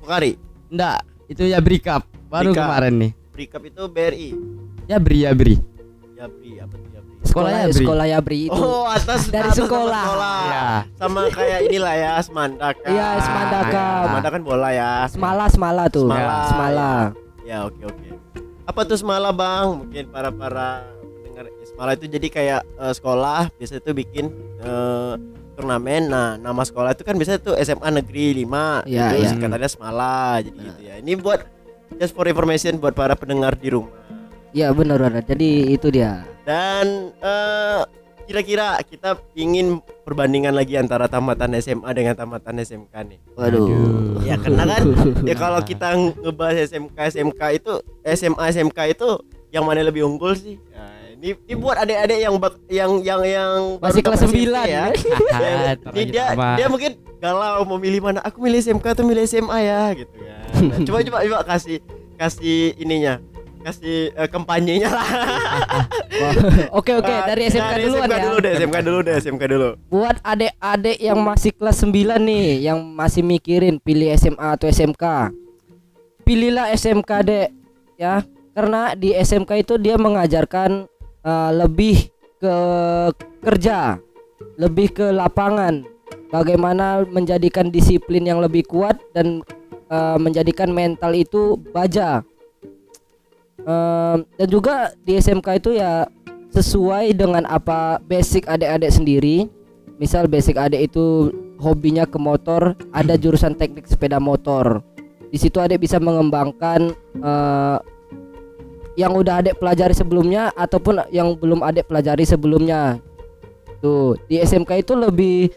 Pokari 0.00 0.38
Enggak, 0.66 1.04
itu 1.26 1.42
ya 1.44 1.58
Cup 1.58 2.02
baru 2.26 2.50
Bri 2.50 2.56
Cup. 2.56 2.64
kemarin 2.64 2.94
nih. 2.98 3.12
Berikap 3.30 3.62
itu 3.62 3.82
BRI 3.86 4.30
Ya 4.86 4.96
Bri 4.96 5.18
ya 5.22 5.32
Bri. 5.36 5.56
Yabri 6.16 6.56
apa 6.56 6.74
tuh 6.80 6.88
Yabri 6.96 7.12
Sekolahnya 7.28 7.60
sekolah 7.60 7.68
Bri. 7.68 7.84
sekolah 7.84 8.06
Yabri 8.08 8.38
itu 8.48 8.56
Oh 8.56 8.84
atas 8.88 9.20
Dari 9.28 9.44
atas 9.44 9.58
nama 9.60 9.68
sekolah. 9.68 10.04
Iya. 10.40 10.66
Sama 10.96 11.20
kayak 11.28 11.60
inilah 11.68 11.94
ya 11.94 12.12
Semandaka 12.24 12.88
Iya, 12.88 13.08
Semandaka. 13.20 13.86
Semandaka 14.08 14.32
kan 14.32 14.42
bola 14.42 14.68
ya 14.72 14.90
semala 15.12 15.44
semala 15.52 15.84
tuh 15.92 16.08
Semala, 16.08 16.38
semala 16.48 16.90
Ya 17.44 17.58
oke 17.62 17.82
oke. 17.84 18.08
Apa 18.64 18.80
tuh 18.82 18.96
Semala 18.96 19.28
bang? 19.30 19.66
Mungkin 19.84 20.04
para 20.08 20.32
para 20.32 20.88
pendengar 21.36 21.52
ya, 21.52 21.66
Semala 21.68 21.92
itu 21.92 22.06
jadi 22.08 22.28
kayak 22.32 22.60
eh, 22.64 22.94
sekolah 22.96 23.40
biasa 23.60 23.74
itu 23.80 23.90
bikin 23.92 24.24
eh, 24.64 25.14
turnamen. 25.56 26.02
Nah 26.08 26.40
nama 26.40 26.62
sekolah 26.64 26.96
itu 26.96 27.02
kan 27.04 27.14
biasanya 27.16 27.40
tuh 27.40 27.54
SMA 27.60 27.88
Negeri 28.00 28.44
5 28.44 28.88
Iya, 28.88 29.06
itu 29.12 29.16
iya. 29.20 29.28
singkatannya 29.32 29.68
Semala 29.68 30.40
jadi 30.40 30.56
gitu 30.56 30.80
ya. 30.80 30.94
Ini 31.00 31.12
buat 31.20 31.40
just 32.00 32.16
for 32.16 32.24
information 32.24 32.80
buat 32.80 32.96
para 32.96 33.12
pendengar 33.12 33.52
di 33.56 33.68
rumah. 33.72 33.92
Iya 34.56 34.72
benar 34.72 34.96
benar. 34.96 35.22
Jadi 35.24 35.76
itu 35.76 35.92
dia. 35.92 36.24
Dan 36.48 37.12
eh, 37.20 37.82
kira-kira 38.26 38.80
kita 38.82 39.20
ingin 39.38 39.78
perbandingan 40.02 40.50
lagi 40.56 40.74
antara 40.74 41.06
tamatan 41.06 41.54
SMA 41.60 41.90
dengan 41.92 42.16
tamatan 42.16 42.58
SMK 42.64 42.94
nih. 43.06 43.20
Waduh. 43.36 44.24
Ya 44.24 44.34
karena 44.40 44.64
kan 44.66 44.82
ya 45.22 45.34
kalau 45.36 45.60
kita 45.62 45.94
ngebahas 46.24 46.66
SMK 46.72 46.98
SMK 47.12 47.40
itu 47.60 47.72
SMA 48.02 48.44
SMK 48.50 48.78
itu 48.96 49.08
yang 49.54 49.64
mana 49.64 49.80
lebih 49.86 50.04
unggul 50.04 50.34
sih? 50.34 50.58
Nah, 50.74 50.95
ini, 51.16 51.28
ini 51.48 51.54
buat 51.56 51.76
adik-adik 51.80 52.18
yang 52.20 52.34
bak, 52.36 52.52
yang 52.68 52.92
yang 53.00 53.20
yang 53.24 53.58
Masih 53.80 54.02
kelas 54.04 54.20
dapat 54.20 54.36
SMP 54.36 54.52
9 54.52 54.52
ya. 54.52 54.84
Ya, 55.36 55.72
ini 55.96 56.02
dia 56.12 56.26
dia 56.34 56.66
mungkin 56.68 56.92
galau 57.18 57.64
mau 57.64 57.80
milih 57.80 58.00
mana. 58.04 58.20
Aku 58.22 58.38
milih 58.44 58.60
SMK 58.60 58.84
atau 58.92 59.04
milih 59.04 59.24
SMA 59.24 59.58
ya 59.64 59.82
gitu 59.96 60.14
ya. 60.20 60.36
Nah, 60.60 60.78
coba 60.84 60.98
coba 61.02 61.18
coba 61.24 61.38
kasih 61.48 61.78
kasih 62.16 62.76
ininya 62.80 63.20
kasih 63.66 64.14
eh, 64.14 64.28
kampanyenya 64.30 64.88
lah. 64.94 65.08
Oke 66.70 66.94
oke 66.94 67.10
Nah, 67.10 67.26
dari 67.26 67.50
SMK 67.50 67.72
dari 67.74 67.82
duluan 67.90 68.06
SMK 68.06 68.14
ya. 68.14 68.22
dulu 68.22 68.36
deh, 68.38 68.52
SMK 68.54 68.76
dulu 68.86 68.98
deh, 69.02 69.14
SMK 69.18 69.42
dulu. 69.50 69.68
Buat 69.90 70.16
adik-adik 70.22 70.98
yang 71.02 71.18
masih 71.18 71.50
kelas 71.50 71.76
9 71.82 72.22
nih, 72.22 72.48
yang 72.62 72.78
masih 72.78 73.26
mikirin 73.26 73.82
pilih 73.82 74.14
SMA 74.14 74.54
atau 74.54 74.70
SMK. 74.70 75.34
Pilihlah 76.22 76.70
SMK, 76.74 77.10
Dek. 77.26 77.48
Ya, 77.98 78.22
karena 78.54 78.94
di 78.94 79.14
SMK 79.14 79.50
itu 79.66 79.74
dia 79.82 79.98
mengajarkan 79.98 80.86
eh, 81.26 81.50
lebih 81.52 82.14
ke 82.38 82.56
kerja, 83.42 83.98
lebih 84.54 84.94
ke 84.94 85.06
lapangan. 85.10 85.82
Bagaimana 86.30 87.06
menjadikan 87.06 87.70
disiplin 87.70 88.26
yang 88.26 88.38
lebih 88.38 88.66
kuat 88.66 88.98
dan 89.10 89.42
eh, 89.90 90.18
menjadikan 90.22 90.70
mental 90.70 91.10
itu 91.18 91.58
baja. 91.74 92.22
Em, 93.66 94.22
dan 94.38 94.48
juga 94.52 94.94
di 95.02 95.18
SMK 95.18 95.58
itu 95.58 95.74
ya 95.74 96.06
sesuai 96.54 97.10
dengan 97.18 97.42
apa 97.50 97.98
basic 98.06 98.46
adik-adik 98.46 98.94
sendiri. 98.94 99.36
Misal 99.96 100.28
basic 100.28 100.60
adik 100.60 100.92
itu 100.92 101.32
hobinya 101.56 102.04
ke 102.04 102.20
motor, 102.20 102.76
ada 102.92 103.16
jurusan 103.16 103.56
teknik 103.56 103.88
sepeda 103.88 104.20
motor. 104.20 104.84
Di 105.32 105.40
situ 105.40 105.58
adik 105.58 105.82
bisa 105.82 105.98
mengembangkan 105.98 106.94
eh, 107.18 107.76
yang 108.96 109.12
udah 109.12 109.44
adik 109.44 109.60
pelajari 109.60 109.92
sebelumnya 109.92 110.50
ataupun 110.56 111.04
yang 111.12 111.36
belum 111.36 111.60
adik 111.60 111.86
pelajari 111.86 112.24
sebelumnya. 112.24 112.98
Tuh, 113.84 114.16
di 114.26 114.40
SMK 114.40 114.80
itu 114.80 114.96
lebih 114.96 115.52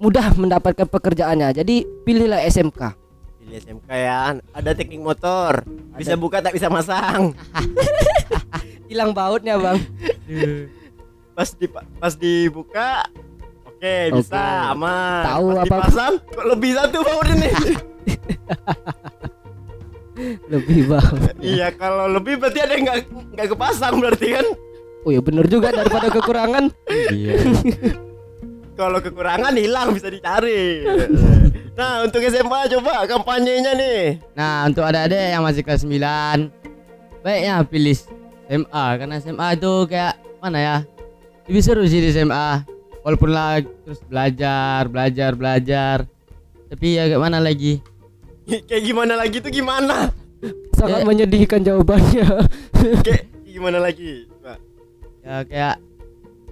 mudah 0.00 0.32
mendapatkan 0.34 0.88
pekerjaannya. 0.88 1.52
Jadi 1.52 1.84
pilihlah 2.02 2.40
SMK. 2.48 2.96
Pilih 3.44 3.56
SMK 3.60 3.88
ya. 3.92 4.40
Ada 4.56 4.72
teknik 4.72 5.04
motor. 5.04 5.62
Bisa 6.00 6.16
buka 6.16 6.40
tak 6.40 6.56
bisa 6.56 6.72
masang. 6.72 7.36
Hilang 8.90 9.12
bautnya, 9.12 9.60
Bang. 9.60 9.78
Pas 11.36 11.50
di 11.50 11.66
pas 11.98 12.14
dibuka 12.14 13.10
Oke, 13.84 14.08
Oke. 14.08 14.16
bisa 14.22 14.72
aman. 14.72 15.24
Tahu 15.28 15.46
pas 15.50 15.56
apa- 15.60 15.66
dipasang 15.66 16.14
kok 16.24 16.46
lebih 16.46 16.70
satu 16.72 16.98
baut 17.04 17.26
ini. 17.28 17.50
Lebih 20.48 20.88
baut. 20.88 21.20
iya, 21.40 21.68
kalau 21.74 22.08
lebih 22.08 22.40
berarti 22.40 22.58
ada 22.62 22.72
yang 22.76 22.84
nggak 22.88 22.98
nggak 23.34 23.48
kepasang 23.52 23.94
berarti 24.00 24.28
kan. 24.40 24.46
Oh 25.04 25.10
ya 25.12 25.20
bener 25.20 25.44
juga 25.46 25.68
daripada 25.72 26.08
kekurangan. 26.08 26.72
Iya. 27.12 27.32
Kalau 28.74 28.98
kekurangan 28.98 29.54
hilang 29.54 29.94
bisa 29.94 30.10
dicari. 30.10 30.82
nah, 31.78 32.02
untuk 32.02 32.18
SMA 32.26 32.60
coba 32.74 33.06
kampanyenya 33.06 33.72
nih. 33.78 34.18
Nah, 34.34 34.66
untuk 34.66 34.82
adik-adik 34.82 35.30
yang 35.30 35.46
masih 35.46 35.62
kelas 35.62 35.86
9 35.86 36.50
Baiknya 37.24 37.64
pilih 37.64 37.96
SMA 38.50 38.84
Karena 39.00 39.16
SMA 39.16 39.48
itu 39.56 39.72
kayak 39.88 40.14
mana 40.44 40.58
ya 40.60 40.76
Lebih 41.48 41.62
seru 41.64 41.86
sih 41.88 42.04
di 42.04 42.12
SMA 42.12 42.66
Walaupun 43.00 43.30
lah 43.32 43.64
terus 43.64 44.04
belajar, 44.04 44.84
belajar, 44.92 45.32
belajar 45.32 45.96
Tapi 46.68 47.00
ya 47.00 47.08
kayak 47.08 47.22
mana 47.22 47.40
lagi 47.40 47.80
Kayak 48.68 48.82
gimana 48.82 49.14
lagi 49.14 49.36
tuh 49.38 49.50
gimana? 49.50 50.10
Sangat 50.74 51.00
Eh. 51.00 51.06
menyedihkan 51.06 51.60
jawabannya. 51.60 52.26
Kayak 53.06 53.24
gimana 53.54 53.78
lagi? 53.78 54.28
Coba. 54.28 54.60
Ya 55.24 55.36
kayak 55.42 55.76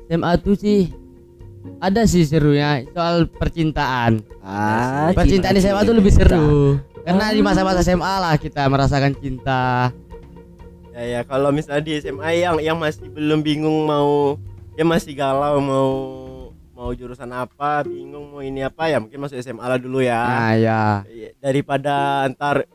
SMA 0.06 0.32
tuh 0.38 0.54
sih 0.54 0.88
ada 1.78 2.02
sih 2.04 2.24
serunya 2.24 2.88
soal 2.88 3.28
percintaan. 3.28 4.24
Ah, 4.40 5.12
Percintaan 5.12 5.52
di 5.52 5.60
SMA 5.60 5.82
tuh 5.82 5.94
lebih 5.94 6.10
cinta. 6.10 6.34
seru. 6.34 6.80
Karena 7.02 7.30
di 7.30 7.40
masa-masa 7.40 7.82
SMA 7.82 8.14
lah 8.18 8.34
kita 8.34 8.64
merasakan 8.66 9.12
cinta. 9.14 9.92
Ya 10.92 11.02
ya 11.04 11.20
kalau 11.22 11.50
misalnya 11.50 11.82
di 11.82 11.92
SMA 11.98 12.30
yang 12.34 12.56
yang 12.58 12.76
masih 12.76 13.08
belum 13.08 13.40
bingung 13.40 13.84
mau 13.84 14.40
ya 14.72 14.84
masih 14.84 15.12
galau 15.12 15.56
mau 15.58 15.90
mau 16.82 16.90
jurusan 16.90 17.30
apa, 17.30 17.86
bingung 17.86 18.34
mau 18.34 18.42
ini 18.42 18.58
apa 18.60 18.90
ya 18.90 18.98
mungkin 18.98 19.22
masuk 19.22 19.38
SMA 19.38 19.62
lah 19.62 19.78
dulu 19.78 20.02
ya. 20.02 20.18
Nah, 20.18 20.52
ya. 20.58 20.82
Daripada 21.38 22.26
antar 22.26 22.66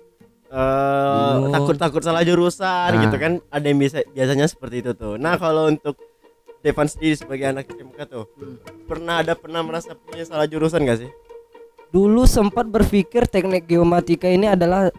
eh 0.47 1.31
Bingung. 1.35 1.51
takut-takut 1.51 1.99
salah 1.99 2.23
jurusan 2.23 2.87
Nah. 2.87 3.03
gitu 3.03 3.19
kan 3.19 3.43
ada 3.51 3.65
yang 3.67 3.75
bisa 3.77 3.99
biasanya 4.07 4.47
seperti 4.47 4.79
itu 4.79 4.95
tuh. 4.95 5.19
Nah, 5.19 5.35
kalau 5.35 5.67
untuk 5.67 5.99
Devan 6.57 6.87
sendiri 6.87 7.13
sebagai 7.13 7.45
anak 7.45 7.67
SMK 7.69 7.99
tuh 8.07 8.25
pernah 8.87 9.21
ada 9.21 9.35
pernah 9.35 9.61
merasa 9.61 9.93
punya 9.93 10.23
salah 10.23 10.47
jurusan 10.47 10.81
gak 10.81 10.99
sih? 10.99 11.11
Dulu 11.87 12.23
sempat 12.23 12.65
berpikir 12.65 13.27
teknik 13.27 13.67
geomatika 13.67 14.25
ini 14.25 14.47
adalah 14.47 14.89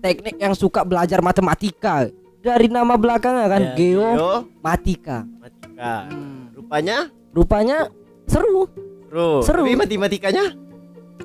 teknik 0.00 0.38
yang 0.38 0.54
suka 0.54 0.82
belajar 0.82 1.18
matematika. 1.18 2.06
Dari 2.40 2.66
nama 2.66 2.94
belakangnya 2.94 3.46
kan 3.46 3.62
Ya, 3.62 3.74
geomatika. 3.76 5.18
matematika. 5.36 5.92
Hmm. 6.08 6.54
Rupanya 6.54 6.96
Rupanya 7.28 7.78
seru. 8.26 8.66
seru. 9.08 9.30
Seru. 9.42 9.62
Tapi 9.64 9.74
matematikanya 9.78 10.44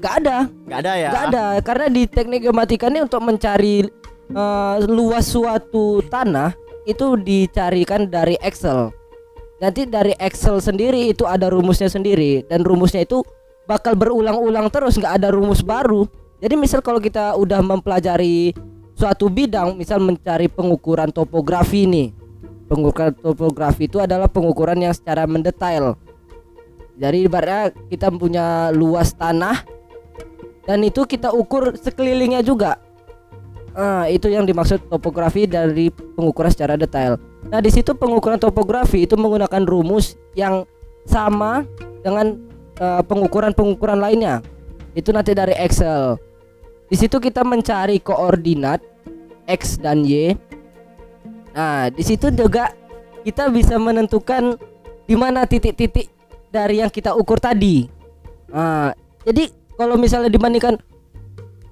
Gak 0.01 0.24
ada, 0.24 0.50
nggak 0.65 0.79
ada 0.81 0.93
ya? 0.98 1.10
gak 1.13 1.25
ada 1.29 1.46
karena 1.62 1.86
di 1.91 2.03
teknik 2.10 2.41
ini 2.48 3.00
untuk 3.05 3.22
mencari 3.22 3.86
eh, 4.31 4.75
luas 4.89 5.29
suatu 5.29 6.01
tanah 6.10 6.55
itu 6.89 7.20
dicarikan 7.22 8.10
dari 8.10 8.39
Excel. 8.41 8.89
Nanti 9.62 9.86
dari 9.86 10.17
Excel 10.17 10.58
sendiri 10.58 11.13
itu 11.13 11.27
ada 11.29 11.53
rumusnya 11.53 11.86
sendiri 11.86 12.41
dan 12.50 12.65
rumusnya 12.65 13.05
itu 13.05 13.22
bakal 13.70 13.93
berulang-ulang 13.93 14.74
terus 14.74 14.98
nggak 14.98 15.22
ada 15.22 15.29
rumus 15.29 15.62
baru. 15.62 16.10
Jadi 16.41 16.58
misal 16.58 16.81
kalau 16.81 16.98
kita 16.98 17.38
udah 17.38 17.62
mempelajari 17.62 18.58
suatu 18.98 19.29
bidang, 19.29 19.77
misal 19.77 20.01
mencari 20.01 20.50
pengukuran 20.50 21.13
topografi 21.13 21.86
nih. 21.86 22.10
Pengukuran 22.65 23.13
topografi 23.13 23.86
itu 23.86 24.01
adalah 24.01 24.25
pengukuran 24.25 24.81
yang 24.81 24.93
secara 24.96 25.29
mendetail. 25.29 25.93
Jadi 27.01 27.25
ibaratnya 27.25 27.74
kita 27.89 28.13
punya 28.13 28.70
luas 28.70 29.17
tanah 29.17 29.65
dan 30.70 30.86
itu 30.86 31.01
kita 31.10 31.34
ukur 31.34 31.74
sekelilingnya 31.74 32.46
juga. 32.46 32.77
Ah, 33.74 34.05
itu 34.05 34.29
yang 34.29 34.46
dimaksud 34.46 34.86
topografi 34.91 35.50
dari 35.50 35.89
pengukuran 35.89 36.53
secara 36.53 36.77
detail. 36.77 37.17
Nah, 37.50 37.58
di 37.63 37.72
situ 37.74 37.98
pengukuran 37.98 38.38
topografi 38.38 39.10
itu 39.10 39.17
menggunakan 39.17 39.65
rumus 39.65 40.20
yang 40.38 40.67
sama 41.10 41.65
dengan 42.05 42.38
eh, 42.77 43.01
pengukuran-pengukuran 43.01 43.98
lainnya. 43.98 44.46
Itu 44.93 45.10
nanti 45.15 45.34
dari 45.34 45.58
Excel. 45.58 46.20
Di 46.91 47.00
situ 47.00 47.17
kita 47.17 47.41
mencari 47.48 48.03
koordinat 48.03 48.84
x 49.48 49.79
dan 49.79 50.03
y. 50.03 50.36
Nah, 51.55 51.88
di 51.88 52.03
situ 52.03 52.27
juga 52.36 52.75
kita 53.24 53.48
bisa 53.48 53.79
menentukan 53.79 54.60
di 55.08 55.15
mana 55.15 55.48
titik-titik 55.48 56.12
dari 56.51 56.84
yang 56.84 56.91
kita 56.91 57.15
ukur 57.15 57.39
tadi. 57.39 57.88
Nah, 58.51 58.91
jadi 59.24 59.48
kalau 59.79 59.96
misalnya 59.96 60.27
dibandingkan 60.27 60.77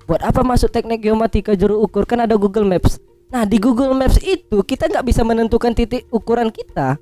buat 0.10 0.26
apa 0.26 0.42
masuk 0.42 0.74
teknik 0.74 1.06
geomatika 1.06 1.54
juru 1.54 1.86
ukur 1.86 2.08
kan 2.08 2.26
ada 2.26 2.34
Google 2.34 2.66
Maps. 2.66 2.98
Nah 3.30 3.46
di 3.46 3.62
Google 3.62 3.94
Maps 3.94 4.18
itu 4.26 4.66
kita 4.66 4.90
nggak 4.90 5.06
bisa 5.06 5.22
menentukan 5.22 5.70
titik 5.78 6.10
ukuran 6.10 6.50
kita. 6.50 6.98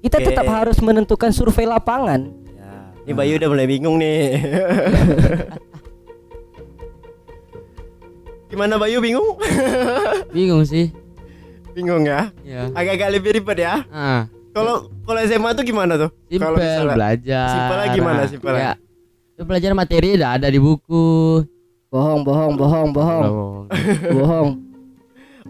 Kita 0.00 0.16
Oke. 0.16 0.32
tetap 0.32 0.48
harus 0.48 0.80
menentukan 0.80 1.28
survei 1.28 1.68
lapangan. 1.68 2.32
Ya, 2.56 2.72
ini 3.04 3.12
Bayu 3.12 3.36
udah 3.36 3.48
mulai 3.52 3.68
bingung 3.68 4.00
nih. 4.00 4.40
Gimana 8.50 8.80
Bayu 8.80 9.04
bingung? 9.04 9.36
Bingung 10.32 10.64
sih. 10.64 10.88
bingung 11.70 12.02
ya? 12.02 12.32
Ya. 12.42 12.66
Agak-agak 12.74 13.08
lebih 13.14 13.30
ribet 13.38 13.62
ya. 13.62 13.84
Ah, 13.94 14.26
Kalau 14.50 14.74
kalau 15.02 15.20
SMA 15.22 15.50
tuh 15.52 15.62
gimana 15.62 15.94
tuh? 15.96 16.10
Kalau 16.28 16.28
simpel 16.28 16.52
misalnya- 16.58 16.96
belajar. 16.96 17.48
Simpelnya 17.48 17.86
gimana, 17.92 18.20
simpelnya? 18.26 18.60
Ya. 18.60 18.72
Itu 19.30 19.42
belajar 19.44 19.70
materi 19.72 20.08
udah 20.14 20.30
ada 20.36 20.46
di 20.46 20.58
buku. 20.58 21.06
Bohong, 21.88 22.22
bohong, 22.22 22.54
bohong, 22.54 22.88
bohong, 22.90 23.24
Oh. 23.24 23.60
bohong. 24.16 24.48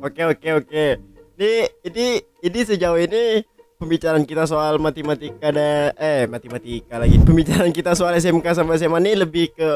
Oke 0.00 0.22
oke 0.26 0.48
oke. 0.58 0.84
Ini 1.34 1.52
ini 1.82 2.06
ini 2.40 2.58
sejauh 2.60 2.96
ini 2.96 3.44
pembicaraan 3.76 4.24
kita 4.24 4.44
soal 4.44 4.76
matematika 4.76 5.48
ada 5.48 5.92
eh 5.94 6.24
matematika 6.24 6.96
lagi. 6.96 7.16
Pembicaraan 7.26 7.72
kita 7.72 7.92
soal 7.92 8.12
SMK 8.14 8.46
sama 8.54 8.76
SMA 8.76 9.00
ini 9.00 9.12
lebih 9.18 9.48
ke 9.50 9.70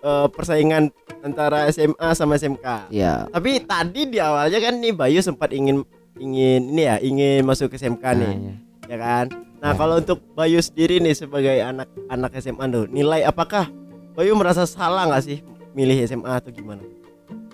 eh, 0.00 0.26
persaingan 0.30 0.92
antara 1.20 1.68
SMA 1.68 2.08
sama 2.12 2.36
SMK. 2.36 2.88
Ya. 2.88 3.24
Tapi 3.26 3.60
tadi 3.62 4.06
di 4.06 4.16
awalnya 4.16 4.56
kan 4.58 4.76
nih 4.76 4.92
Bayu 4.92 5.20
sempat 5.20 5.50
ingin 5.50 5.84
ingin 6.16 6.62
ini 6.70 6.82
ya 6.82 6.96
ingin 6.98 7.44
masuk 7.44 7.68
ke 7.68 7.76
SMK 7.76 8.00
nih, 8.14 8.24
Nah, 8.24 8.32
ya. 8.32 8.54
Ya 8.86 8.96
kan? 8.96 9.26
Nah 9.58 9.72
kalau 9.74 9.98
untuk 9.98 10.20
Bayu 10.36 10.60
sendiri 10.60 11.00
nih 11.00 11.16
sebagai 11.16 11.56
anak 11.62 11.88
anak 12.06 12.36
SMA 12.38 12.64
tuh 12.68 12.84
nilai 12.86 13.24
apakah 13.24 13.66
Bayu 14.14 14.32
merasa 14.32 14.64
salah 14.64 15.08
nggak 15.10 15.22
sih 15.24 15.38
milih 15.76 16.00
SMA 16.08 16.40
atau 16.40 16.48
gimana? 16.48 16.80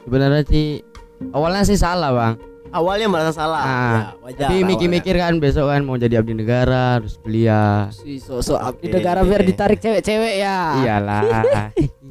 Sebenarnya 0.02 0.42
sih 0.46 0.82
awalnya 1.30 1.62
sih 1.66 1.78
salah, 1.78 2.10
Bang. 2.14 2.34
Awalnya 2.72 3.04
merasa 3.04 3.36
salah, 3.36 3.60
Ah, 3.60 3.68
ya, 3.68 4.02
wajar. 4.24 4.48
Tapi 4.48 4.64
mikir-mikir 4.64 5.20
kan 5.20 5.36
besok 5.36 5.68
kan 5.68 5.84
mau 5.84 6.00
jadi 6.00 6.24
abdi 6.24 6.32
negara, 6.32 6.96
harus 6.96 7.20
kuliah. 7.20 7.92
Si 7.92 8.16
sosok 8.16 8.56
abdi 8.56 8.88
negara 8.88 9.20
biar 9.20 9.44
ditarik 9.44 9.76
cewek-cewek 9.76 10.40
ya. 10.40 10.80
Iyalah. 10.80 11.68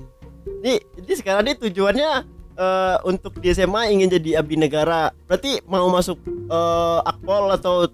Nih, 0.64 0.78
jadi 1.02 1.14
sekarang 1.18 1.50
ini 1.50 1.58
tujuannya 1.58 2.12
eh, 2.62 2.96
untuk 3.10 3.42
di 3.42 3.50
SMA 3.50 3.90
ingin 3.90 4.14
jadi 4.14 4.46
abdi 4.46 4.54
negara. 4.54 5.10
Berarti 5.26 5.66
mau 5.66 5.90
masuk 5.90 6.22
eh, 6.30 7.00
akpol 7.10 7.50
atau 7.58 7.90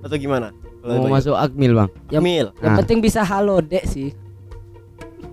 atau 0.00 0.16
gimana? 0.16 0.54
Kalau 0.78 0.94
mau 0.94 1.04
Bayu? 1.04 1.14
masuk 1.16 1.34
Akmil, 1.34 1.72
Bang. 1.74 1.90
Akmil. 2.08 2.46
Yang 2.54 2.72
Ah. 2.72 2.78
penting 2.80 2.98
bisa 2.98 3.20
halo 3.22 3.58
dek 3.58 3.84
sih. 3.84 4.14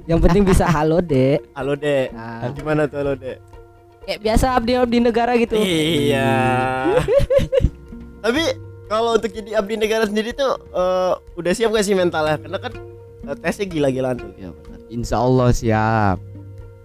Yang 0.05 0.19
penting 0.21 0.43
bisa 0.43 0.65
halo 0.75 0.99
dek. 0.99 1.41
Halo 1.53 1.73
Dek. 1.73 2.13
Ah. 2.13 2.49
Gimana 2.51 2.85
tuh 2.85 3.01
halo 3.01 3.13
Dek? 3.13 3.37
Kayak 4.05 4.19
biasa 4.21 4.45
abdi 4.53 4.71
abdi 4.73 4.97
negara 4.99 5.33
gitu. 5.33 5.57
Iya. 5.57 6.29
Tapi 8.23 8.43
kalau 8.85 9.17
untuk 9.17 9.33
jadi 9.33 9.57
abdi 9.57 9.75
negara 9.75 10.05
sendiri 10.05 10.29
tuh 10.29 10.61
eh, 10.71 11.13
udah 11.35 11.51
siap 11.51 11.73
gak 11.73 11.81
sih 11.81 11.97
mentalnya? 11.97 12.37
Karena 12.37 12.57
kan 12.57 12.73
eh, 13.25 13.37
tesnya 13.39 13.65
gila-gilaan 13.65 14.17
tuh. 14.17 14.29
Ya 14.35 14.49
benar. 14.51 14.79
Insya 14.87 15.17
Allah 15.17 15.49
siap. 15.49 16.17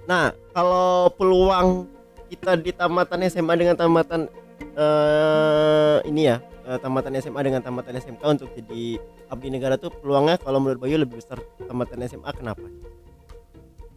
Nah, 0.05 0.33
kalau 0.51 1.13
peluang 1.13 1.85
kita 2.29 2.57
di 2.57 2.73
tamatan 2.73 3.21
SMA 3.27 3.53
dengan 3.55 3.77
tamatan 3.77 4.25
eh 4.73 5.97
ini 6.05 6.25
ya, 6.25 6.41
eh, 6.71 6.79
tamatan 6.79 7.19
SMA 7.19 7.41
dengan 7.43 7.61
tamatan 7.61 7.99
SMK 7.99 8.23
untuk 8.23 8.49
jadi 8.55 8.97
abdi 9.27 9.49
negara 9.51 9.75
tuh 9.75 9.91
peluangnya 9.91 10.39
kalau 10.39 10.63
menurut 10.63 10.79
Bayu 10.79 11.03
lebih 11.03 11.19
besar 11.19 11.43
tamatan 11.59 11.99
SMA 12.07 12.31
kenapa? 12.31 12.63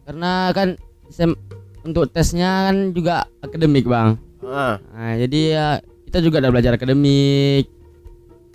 Karena 0.04 0.50
kan 0.50 0.74
sem- 1.08 1.38
untuk 1.84 2.10
tesnya 2.10 2.72
kan 2.72 2.90
juga 2.90 3.28
akademik, 3.40 3.86
Bang. 3.86 4.18
Ah, 4.42 4.76
Nah, 4.92 5.14
jadi 5.16 5.40
ya 5.52 5.66
kita 6.04 6.18
juga 6.20 6.40
udah 6.40 6.50
belajar 6.52 6.72
akademik. 6.76 7.68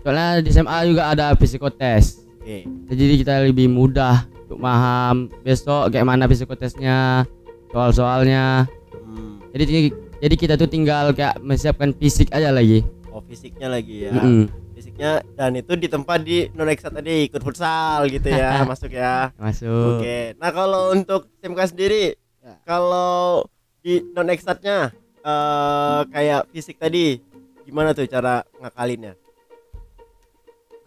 Soalnya 0.02 0.42
di 0.42 0.50
SMA 0.50 0.78
juga 0.86 1.10
ada 1.10 1.34
psikotes. 1.34 2.22
oke. 2.40 2.58
Jadi 2.90 3.14
kita 3.22 3.46
lebih 3.46 3.70
mudah 3.70 4.26
untuk 4.46 4.60
paham 4.60 5.30
besok 5.42 5.94
kayak 5.94 6.06
mana 6.06 6.26
psikotesnya, 6.26 7.26
soal-soalnya. 7.70 8.66
Hmm. 8.94 9.38
Jadi 9.54 9.94
jadi 10.20 10.36
kita 10.36 10.54
tuh 10.58 10.66
tinggal 10.66 11.14
kayak 11.14 11.38
menyiapkan 11.42 11.94
fisik 11.94 12.34
aja 12.34 12.50
lagi. 12.50 12.82
Oh, 13.20 13.28
fisiknya 13.28 13.68
lagi 13.68 14.08
ya. 14.08 14.16
Mm-mm. 14.16 14.48
Fisiknya 14.72 15.20
dan 15.36 15.52
itu 15.54 15.76
di 15.76 15.92
tempat 15.92 16.24
di 16.24 16.48
non 16.56 16.72
tadi 16.72 17.28
ikut 17.28 17.44
futsal 17.44 18.08
gitu 18.08 18.32
ya, 18.32 18.64
masuk 18.72 18.96
ya. 18.96 19.36
Masuk. 19.36 20.00
Oke. 20.00 20.40
Nah, 20.40 20.50
kalau 20.56 20.96
untuk 20.96 21.28
SMK 21.44 21.76
sendiri 21.76 22.16
Ya. 22.40 22.56
kalau 22.64 23.44
di 23.84 24.00
non 24.16 24.32
eksatnya 24.32 24.96
eh 25.20 26.02
kayak 26.08 26.48
fisik 26.56 26.80
tadi 26.80 27.20
gimana 27.68 27.92
tuh 27.92 28.08
cara 28.08 28.48
ngakalinnya? 28.64 29.20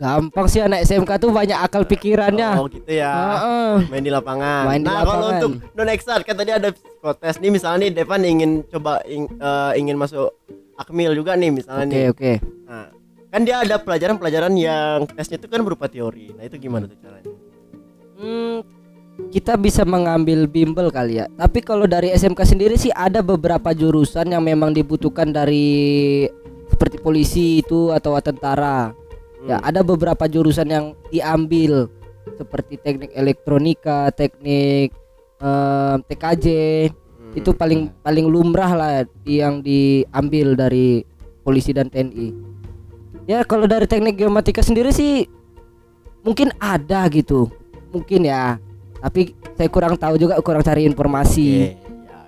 Gampang 0.01 0.49
sih 0.49 0.59
anak 0.59 0.83
SMK 0.83 1.21
tuh 1.21 1.31
banyak 1.31 1.55
akal 1.55 1.85
pikirannya. 1.85 2.57
Oh 2.59 2.67
gitu 2.67 2.89
ya. 2.89 3.13
Heeh. 3.13 3.75
Main 3.87 4.03
di 4.03 4.11
lapangan. 4.11 4.65
Main 4.67 4.83
di 4.83 4.89
nah 4.89 5.05
kalau 5.05 5.29
untuk 5.31 5.53
non 5.77 5.87
eksat 5.87 6.25
kan 6.25 6.35
tadi 6.35 6.51
ada 6.51 6.73
psikotes 6.73 7.39
nih 7.39 7.51
misalnya 7.53 7.87
nih 7.87 7.91
Devan 7.95 8.25
ingin 8.25 8.51
coba 8.67 8.99
ing- 9.07 9.31
eh, 9.31 9.73
ingin 9.77 9.95
masuk 9.95 10.33
Akmil 10.83 11.15
juga 11.15 11.33
nih 11.35 11.51
misalnya 11.51 11.87
Oke 11.87 11.95
nih. 11.95 12.07
oke. 12.11 12.33
Nah, 12.67 12.87
kan 13.29 13.41
dia 13.43 13.57
ada 13.59 13.77
pelajaran-pelajaran 13.79 14.53
yang 14.55 15.07
tesnya 15.09 15.39
itu 15.39 15.47
kan 15.47 15.63
berupa 15.63 15.87
teori. 15.87 16.35
Nah 16.35 16.43
itu 16.43 16.59
gimana 16.59 16.85
tuh 16.85 16.99
caranya? 16.99 17.31
Hmm, 18.19 18.61
kita 19.29 19.57
bisa 19.57 19.83
mengambil 19.83 20.45
bimbel 20.45 20.89
kali 20.89 21.19
ya. 21.19 21.27
Tapi 21.33 21.59
kalau 21.61 21.87
dari 21.87 22.11
SMK 22.11 22.43
sendiri 22.45 22.77
sih 22.77 22.91
ada 22.91 23.21
beberapa 23.21 23.73
jurusan 23.73 24.29
yang 24.29 24.43
memang 24.43 24.71
dibutuhkan 24.71 25.31
dari 25.31 26.27
seperti 26.69 26.97
polisi 26.97 27.61
itu 27.61 27.89
atau 27.89 28.17
tentara. 28.19 28.93
Ya, 29.43 29.59
Hmm. 29.59 29.69
ada 29.69 29.81
beberapa 29.83 30.25
jurusan 30.25 30.71
yang 30.71 30.85
diambil 31.09 31.91
seperti 32.33 32.79
teknik 32.79 33.11
elektronika, 33.13 34.15
teknik 34.15 34.95
em, 35.39 35.99
TKJ. 36.07 36.47
Hmm. 37.33 37.41
Itu 37.41 37.57
paling 37.57 37.89
paling 38.05 38.29
lumrah 38.29 38.73
lah 38.77 38.93
yang 39.25 39.65
diambil 39.65 40.53
dari 40.53 41.01
polisi 41.41 41.73
dan 41.73 41.89
TNI. 41.89 42.29
Ya, 43.25 43.41
kalau 43.49 43.65
dari 43.65 43.89
teknik 43.89 44.21
geomatika 44.21 44.61
sendiri 44.61 44.93
sih 44.93 45.25
mungkin 46.21 46.53
ada 46.61 47.09
gitu. 47.09 47.49
Mungkin 47.89 48.29
ya. 48.29 48.61
Tapi 49.03 49.35
saya 49.57 49.69
kurang 49.73 49.99
tahu 49.99 50.15
juga, 50.21 50.39
kurang 50.45 50.63
cari 50.63 50.87
informasi. 50.87 51.75
Oke, 51.75 51.75
ya. 52.07 52.21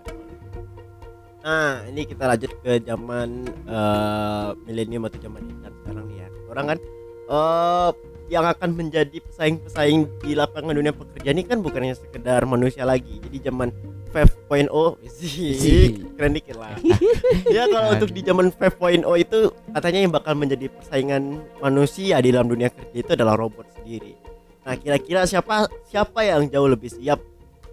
Nah, 1.45 1.73
ini 1.87 2.03
kita 2.09 2.25
lanjut 2.25 2.51
ke 2.65 2.83
zaman 2.83 3.47
eh, 3.69 4.49
milenium 4.67 5.07
atau 5.07 5.21
zaman 5.21 5.45
internet 5.45 5.75
sekarang 5.85 6.05
nih 6.09 6.17
ya. 6.25 6.29
Orang 6.49 6.67
kan 6.73 6.79
eh 7.25 7.91
yang 8.33 8.49
akan 8.49 8.73
menjadi 8.73 9.21
pesaing-pesaing 9.21 10.09
di 10.25 10.33
lapangan 10.33 10.73
dunia 10.73 10.97
pekerjaan 10.97 11.37
ini 11.37 11.45
kan 11.45 11.61
bukannya 11.61 11.93
sekedar 11.93 12.49
manusia 12.49 12.89
lagi. 12.89 13.21
Jadi 13.29 13.37
zaman 13.45 13.69
5.0 14.15 14.71
sih 15.11 16.07
keren 16.15 16.39
dikit 16.39 16.55
lah. 16.55 16.79
ya 17.55 17.67
kalau 17.67 17.99
untuk 17.99 18.15
di 18.15 18.23
zaman 18.23 18.55
5.0 18.55 19.03
itu 19.19 19.39
katanya 19.75 19.99
yang 20.07 20.13
bakal 20.15 20.39
menjadi 20.39 20.71
persaingan 20.71 21.43
manusia 21.59 22.23
di 22.23 22.31
dalam 22.31 22.47
dunia 22.47 22.71
kerja 22.71 22.95
itu 22.95 23.11
adalah 23.11 23.35
robot 23.35 23.67
sendiri. 23.75 24.15
Nah, 24.63 24.79
kira-kira 24.79 25.27
siapa 25.27 25.67
siapa 25.91 26.23
yang 26.23 26.47
jauh 26.47 26.71
lebih 26.71 26.95
siap 26.95 27.19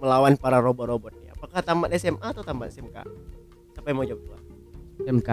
melawan 0.01 0.33
para 0.33 0.57
robot-robot 0.57 1.13
ini? 1.21 1.29
Apakah 1.37 1.61
tamat 1.61 1.93
SMA 1.95 2.25
atau 2.25 2.41
tamat 2.41 2.73
SMK? 2.73 3.05
Siapa 3.77 3.85
yang 3.93 3.97
mau 4.01 4.05
jawab 4.09 4.21
duluan? 4.25 4.43
MK. 5.05 5.29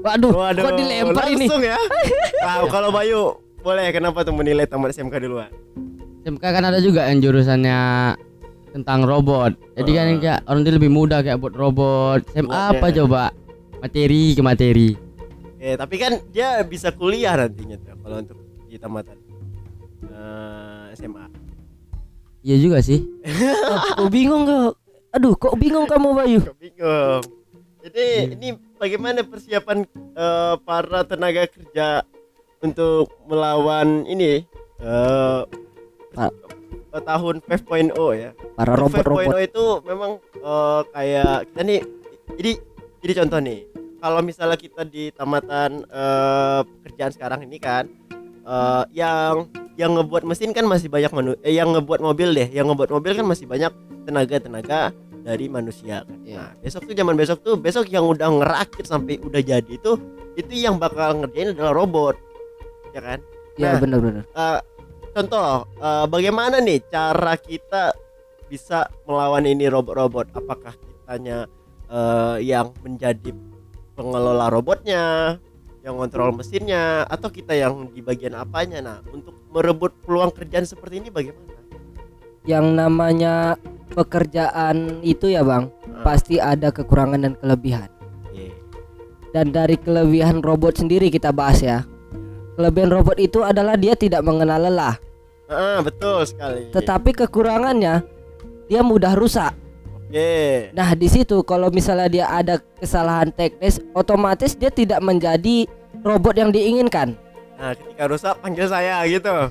Waduh, 0.00 0.30
kok 0.56 0.74
dilempar 0.78 1.24
ini? 1.28 1.46
langsung 1.46 1.62
ya. 1.62 1.76
Wow, 2.46 2.72
kalau 2.72 2.88
Bayu 2.88 3.36
boleh 3.60 3.92
kenapa 3.92 4.24
tuh 4.24 4.32
menilai 4.32 4.64
tamat 4.64 4.96
SMK 4.96 5.20
duluan? 5.20 5.52
SMK 6.24 6.40
kan 6.40 6.64
ada 6.64 6.80
juga 6.80 7.04
yang 7.12 7.20
jurusannya 7.20 7.78
tentang 8.70 9.02
robot. 9.02 9.52
Jadi 9.74 9.90
kan 9.90 10.06
Ah. 10.06 10.18
kayak 10.18 10.40
orang 10.44 10.62
dia 10.62 10.74
lebih 10.74 10.88
mudah 10.88 11.20
kayak 11.20 11.38
buat 11.38 11.52
robot. 11.52 12.20
SMA 12.30 12.46
Robotnya. 12.46 12.70
apa 12.72 12.86
coba? 12.92 13.22
Materi 13.78 14.22
ke 14.32 14.40
materi. 14.40 14.88
Eh, 15.56 15.74
tapi 15.74 15.96
kan 15.96 16.12
dia 16.28 16.60
bisa 16.62 16.88
kuliah 16.90 17.36
nantinya 17.36 17.76
tuh 17.76 17.96
kalau 17.98 18.16
untuk 18.18 18.38
di 18.64 18.76
tamatan 18.76 19.16
eh, 20.04 20.94
SMA. 20.94 21.26
Iya 22.40 22.56
juga 22.58 22.78
sih. 22.80 23.04
Kok 23.98 24.08
bingung 24.08 24.44
kok? 24.44 24.80
Aduh, 25.10 25.34
kok 25.34 25.58
bingung 25.58 25.84
kamu 25.84 26.08
Bayu? 26.14 26.40
Kok 26.40 26.56
bingung. 26.56 27.22
Jadi 27.80 28.04
Iya. 28.22 28.32
ini 28.32 28.48
bagaimana 28.76 29.20
persiapan 29.22 29.84
eh, 30.14 30.54
para 30.60 31.00
tenaga 31.02 31.44
kerja 31.46 32.04
untuk 32.60 33.08
melawan 33.26 34.04
ini 34.04 34.44
eh 34.78 35.40
Eh, 36.90 37.02
tahun 37.06 37.34
5.0 37.46 37.94
ya. 38.18 38.30
para 38.58 38.74
robot-robot 38.74 39.30
5.0 39.30 39.46
itu 39.46 39.64
memang 39.86 40.10
eh, 40.34 40.80
kayak 40.90 41.34
kita 41.54 41.62
nih 41.62 41.80
jadi 42.34 42.52
jadi 43.00 43.12
contoh 43.24 43.40
nih. 43.40 43.60
Kalau 44.00 44.20
misalnya 44.24 44.58
kita 44.58 44.82
di 44.82 45.14
tamatan 45.14 45.86
eh, 45.86 46.60
pekerjaan 46.66 47.12
sekarang 47.14 47.40
ini 47.46 47.62
kan 47.62 47.86
eh, 48.42 48.84
yang 48.90 49.46
yang 49.78 49.96
ngebuat 49.96 50.26
mesin 50.26 50.50
kan 50.50 50.66
masih 50.66 50.90
banyak 50.90 51.14
manu 51.14 51.38
eh, 51.40 51.54
yang 51.54 51.70
ngebuat 51.70 52.02
mobil 52.02 52.34
deh, 52.34 52.48
yang 52.50 52.66
ngebuat 52.68 52.90
mobil 52.90 53.12
kan 53.14 53.24
masih 53.24 53.46
banyak 53.46 53.70
tenaga-tenaga 54.04 54.90
dari 55.22 55.46
manusia 55.46 56.02
kan. 56.02 56.18
Iya. 56.26 56.36
Nah, 56.42 56.50
besok 56.58 56.90
tuh 56.90 56.94
zaman 56.96 57.14
besok 57.14 57.38
tuh 57.44 57.54
besok 57.54 57.86
yang 57.86 58.02
udah 58.08 58.28
ngerakit 58.34 58.82
sampai 58.88 59.20
udah 59.22 59.38
jadi 59.38 59.68
itu 59.70 59.94
itu 60.34 60.52
yang 60.58 60.74
bakal 60.74 61.22
ngerjain 61.22 61.54
adalah 61.54 61.70
robot. 61.70 62.16
Ya 62.90 62.98
kan? 62.98 63.18
ya 63.54 63.76
Nah. 63.76 63.78
benar-benar 63.78 64.24
Eh, 64.26 64.58
contoh 65.12 65.66
eh, 65.78 66.06
bagaimana 66.06 66.62
nih 66.62 66.80
cara 66.90 67.34
kita 67.36 67.94
bisa 68.50 68.90
melawan 69.06 69.46
ini 69.46 69.70
robot-robot? 69.70 70.34
Apakah 70.34 70.74
kitanya 70.74 71.46
eh, 71.90 72.36
yang 72.44 72.74
menjadi 72.82 73.34
pengelola 73.94 74.48
robotnya 74.48 75.36
yang 75.80 75.96
kontrol 75.96 76.36
mesinnya 76.36 77.08
atau 77.08 77.32
kita 77.32 77.56
yang 77.56 77.88
di 77.90 78.02
bagian 78.04 78.36
apanya? 78.36 78.78
Nah 78.80 78.98
untuk 79.10 79.34
merebut 79.50 79.96
peluang 80.04 80.30
kerjaan 80.34 80.66
seperti 80.66 81.02
ini 81.02 81.08
bagaimana? 81.08 81.48
Yang 82.48 82.66
namanya 82.72 83.34
pekerjaan 83.92 85.04
itu 85.04 85.28
ya 85.28 85.44
bang 85.44 85.68
Nah, 86.00 86.16
pasti 86.16 86.40
ada 86.40 86.72
kekurangan 86.72 87.20
dan 87.20 87.34
kelebihan. 87.36 87.90
Iya. 88.32 88.56
dan 89.36 89.52
dari 89.52 89.76
kelebihan 89.76 90.40
robot 90.40 90.80
sendiri 90.80 91.12
kita 91.12 91.28
bahas 91.28 91.60
ya 91.60 91.84
kelebihan 92.60 92.92
robot 92.92 93.16
itu 93.16 93.40
adalah 93.40 93.80
dia 93.80 93.96
tidak 93.96 94.20
mengenal 94.20 94.60
lelah. 94.68 95.00
Ah, 95.48 95.80
betul 95.80 96.20
sekali. 96.28 96.68
Tetapi 96.68 97.24
kekurangannya 97.24 98.04
dia 98.68 98.84
mudah 98.84 99.16
rusak. 99.16 99.56
Oke. 100.10 100.74
nah 100.74 100.90
di 100.98 101.06
situ 101.06 101.38
kalau 101.46 101.70
misalnya 101.70 102.10
dia 102.10 102.26
ada 102.26 102.58
kesalahan 102.82 103.30
teknis 103.30 103.78
otomatis 103.94 104.58
dia 104.58 104.66
tidak 104.66 104.98
menjadi 104.98 105.70
robot 106.02 106.34
yang 106.34 106.50
diinginkan. 106.50 107.14
Nah 107.54 107.78
ketika 107.78 108.04
rusak 108.10 108.34
panggil 108.42 108.66
saya 108.66 109.00
gitu. 109.08 109.30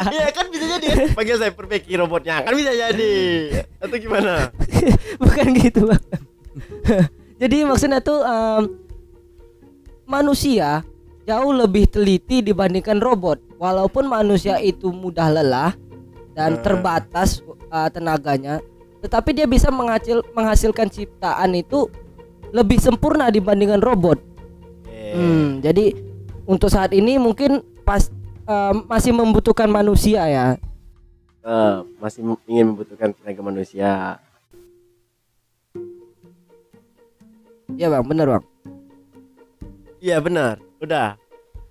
Iya 0.00 0.32
kan 0.32 0.48
bisa 0.48 0.64
jadi. 0.64 0.86
Kan? 0.90 1.08
panggil 1.12 1.36
saya 1.36 1.52
perbaiki 1.52 1.92
robotnya. 2.00 2.40
Kan 2.40 2.56
bisa 2.56 2.72
jadi. 2.72 3.14
Atau 3.78 4.00
gimana? 4.00 4.48
Bukan 5.22 5.46
gitu 5.60 5.86
bang. 5.86 6.02
Jadi 7.42 7.56
maksudnya 7.64 8.00
tuh 8.04 8.20
em, 8.20 8.62
manusia 10.04 10.82
jauh 11.30 11.54
lebih 11.54 11.86
teliti 11.86 12.42
dibandingkan 12.42 12.98
robot 12.98 13.38
walaupun 13.56 14.10
manusia 14.10 14.58
itu 14.58 14.90
mudah 14.90 15.30
lelah 15.30 15.72
dan 16.34 16.58
Eh. 16.58 16.62
terbatas 16.62 17.38
uh, 17.70 17.86
tenaganya 17.86 18.58
tetapi 18.98 19.30
dia 19.32 19.46
bisa 19.46 19.70
menghasil 19.70 20.26
menghasilkan 20.34 20.90
ciptaan 20.90 21.54
itu 21.54 21.86
lebih 22.50 22.82
sempurna 22.82 23.30
dibandingkan 23.30 23.78
robot 23.78 24.18
Oke. 24.82 25.14
Hmm, 25.14 25.62
jadi 25.62 25.94
untuk 26.44 26.66
saat 26.66 26.90
ini 26.90 27.14
mungkin 27.14 27.62
pas 27.82 28.10
em, 28.44 28.82
masih 28.90 29.14
membutuhkan 29.14 29.70
manusia 29.70 30.26
ya 30.26 30.48
Eh, 31.40 31.76
masih 31.96 32.20
ingin 32.44 32.74
membutuhkan 32.74 33.16
tenaga 33.16 33.40
manusia. 33.40 34.20
ya 37.72 37.86
bang 37.88 38.04
bener 38.04 38.26
bang 38.28 38.44
Iya 40.00 40.16
benar. 40.16 40.56
Udah. 40.80 41.16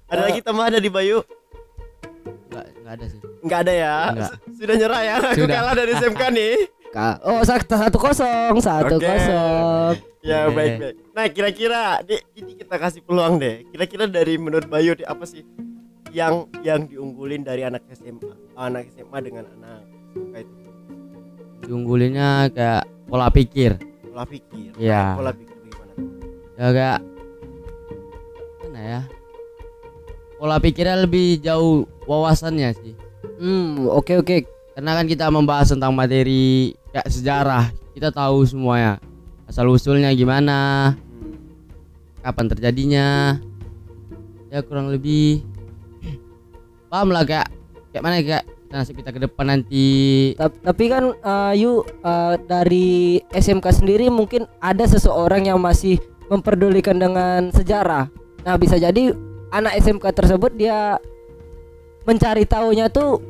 Ada 0.05 0.19
Eh. 0.19 0.25
lagi 0.25 0.39
tambahan 0.41 0.71
dari 0.71 0.89
Bayu? 0.89 1.21
Enggak 2.49 2.65
enggak 2.75 2.93
ada 2.95 3.05
sih. 3.05 3.19
Enggak 3.39 3.59
ada 3.61 3.73
ya. 3.73 3.95
Enggak. 4.09 4.31
Sudah 4.53 4.75
nyerah 4.75 5.01
ya. 5.01 5.13
Aku 5.19 5.39
Sudah. 5.39 5.55
kalah 5.55 5.73
dari 5.75 5.91
SMK 5.93 6.21
nih. 6.37 6.53
Ka- 6.89 7.21
oh 7.21 7.41
satu 7.45 7.69
kosong 7.95 8.57
satu 8.57 8.97
kosong 8.97 9.93
Ya 10.19 10.49
baik 10.49 10.73
baik. 10.81 10.95
Nah 11.13 11.25
kira-kira, 11.27 12.01
ini 12.33 12.57
kita 12.57 12.75
kasih 12.75 12.99
peluang 12.99 13.37
deh. 13.37 13.61
Kira-kira 13.69 14.03
dari 14.03 14.35
menurut 14.35 14.65
Bayu 14.65 14.93
Dek, 14.93 15.05
apa 15.05 15.23
sih 15.23 15.45
yang 16.09 16.49
yang 16.59 16.83
diunggulin 16.83 17.45
dari 17.45 17.61
anak 17.61 17.85
SMA, 17.93 18.33
anak 18.57 18.89
SMA 18.89 19.17
dengan 19.21 19.45
anak 19.53 19.85
SMK 20.11 20.35
itu 20.41 20.53
Diunggulinnya 21.61 22.49
kayak 22.49 22.83
pola 23.05 23.29
pikir. 23.29 23.77
pola 24.09 24.25
pikir. 24.25 24.73
Iya. 24.75 25.13
Pola 25.13 25.31
pikir 25.31 25.55
bagaimana? 25.61 25.93
Ya 26.57 26.67
kayak 26.73 26.99
ya? 28.81 29.01
Pola 30.39 30.57
pikirnya 30.57 31.03
lebih 31.03 31.43
jauh 31.43 31.83
wawasannya 32.07 32.71
sih. 32.79 32.95
hmm 33.39 33.91
oke 33.91 34.23
oke 34.23 34.47
Karena 34.75 34.95
kan 34.95 35.05
kita 35.11 35.27
membahas 35.27 35.75
tentang 35.75 35.91
materi 35.91 36.71
kayak 36.95 37.11
sejarah, 37.11 37.67
kita 37.91 38.15
tahu 38.15 38.47
semuanya. 38.47 38.95
Asal 39.43 39.67
usulnya 39.67 40.07
gimana, 40.15 40.95
kapan 42.23 42.47
terjadinya. 42.47 43.35
Ya 44.47 44.63
kurang 44.63 44.87
lebih 44.87 45.43
paham 46.87 47.11
lah 47.11 47.27
kayak 47.27 47.51
kayak 47.91 48.03
mana 48.07 48.15
kayak 48.23 48.45
nasib 48.69 48.97
kita 49.01 49.11
ke 49.11 49.19
depan 49.25 49.45
nanti. 49.49 49.87
Ta- 50.37 50.53
tapi 50.53 50.89
kan 50.89 51.13
uh, 51.25 51.53
Yu 51.53 51.81
uh, 52.05 52.37
dari 52.45 53.19
SMK 53.33 53.83
sendiri 53.83 54.07
mungkin 54.07 54.45
ada 54.61 54.85
seseorang 54.85 55.49
yang 55.49 55.59
masih 55.59 55.97
memperdulikan 56.29 56.97
dengan 56.97 57.49
sejarah. 57.49 58.09
Nah 58.49 58.57
bisa 58.57 58.81
jadi 58.81 59.13
anak 59.53 59.77
SMK 59.77 60.09
tersebut 60.09 60.49
dia 60.57 60.97
mencari 62.01 62.49
tahunya 62.49 62.89
tuh 62.89 63.21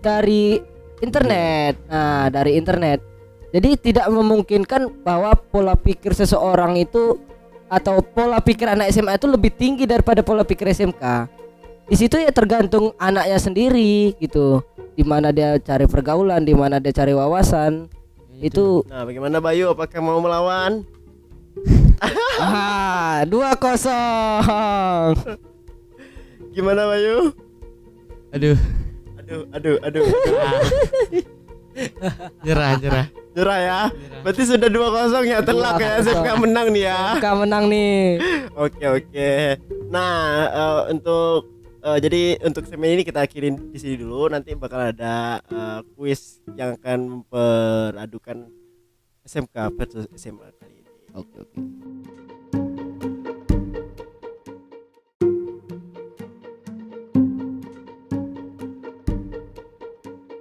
dari 0.00 0.56
internet. 1.04 1.76
Nah 1.92 2.32
dari 2.32 2.56
internet. 2.56 3.04
Jadi 3.52 3.92
tidak 3.92 4.08
memungkinkan 4.08 5.04
bahwa 5.04 5.36
pola 5.36 5.76
pikir 5.76 6.16
seseorang 6.16 6.80
itu 6.80 7.20
atau 7.68 8.00
pola 8.00 8.40
pikir 8.40 8.64
anak 8.64 8.88
SMA 8.96 9.20
itu 9.20 9.28
lebih 9.28 9.52
tinggi 9.52 9.84
daripada 9.84 10.24
pola 10.24 10.40
pikir 10.40 10.72
SMK. 10.72 11.04
Di 11.84 11.96
situ 11.96 12.16
ya 12.16 12.32
tergantung 12.32 12.96
anaknya 12.96 13.36
sendiri 13.36 14.16
gitu 14.16 14.64
di 14.96 15.04
mana 15.04 15.36
dia 15.36 15.60
cari 15.60 15.84
pergaulan, 15.84 16.48
di 16.48 16.56
mana 16.56 16.80
dia 16.80 16.96
cari 16.96 17.12
wawasan. 17.12 17.92
Itu 18.40 18.88
Nah, 18.88 19.04
bagaimana 19.04 19.36
Bayu? 19.36 19.68
Apakah 19.68 20.00
mau 20.00 20.16
melawan? 20.16 20.88
ah 22.44 23.26
dua 23.26 23.58
kosong. 23.58 25.14
Gimana 26.54 26.86
Bayu? 26.90 27.34
Aduh, 28.34 28.58
Aduh, 29.28 29.44
aduh, 29.52 29.76
aduh. 29.84 30.04
jerah 32.48 32.80
jerah. 32.80 33.06
Nyerah 33.36 33.58
ya. 33.60 33.80
Berarti 34.24 34.42
sudah 34.48 34.66
2-0 34.66 35.28
ya 35.28 35.38
telak 35.44 35.76
ya 35.78 36.00
2-0. 36.00 36.10
SMK 36.10 36.28
menang 36.42 36.66
nih 36.72 36.82
ya. 36.88 37.00
Kamu 37.22 37.44
menang 37.44 37.64
nih. 37.70 38.18
Oke, 38.64 38.82
oke. 38.88 39.30
Nah, 39.86 40.18
eh, 40.50 40.80
untuk 40.90 41.46
eh, 41.78 41.98
jadi 42.02 42.22
untuk 42.42 42.66
semi 42.66 42.98
ini 42.98 43.06
kita 43.06 43.22
akhirin 43.22 43.70
di 43.70 43.78
sini 43.78 43.94
dulu. 43.94 44.26
Nanti 44.26 44.58
bakal 44.58 44.90
ada 44.90 45.38
eh, 45.46 45.80
kuis 45.94 46.42
yang 46.58 46.74
akan 46.74 47.22
memperadukan 47.22 48.50
SMK 49.22 49.54
versus 49.78 50.10
SMA 50.18 50.57
ini. 51.08 51.16
Oke 51.16 51.36
oke. 51.40 51.58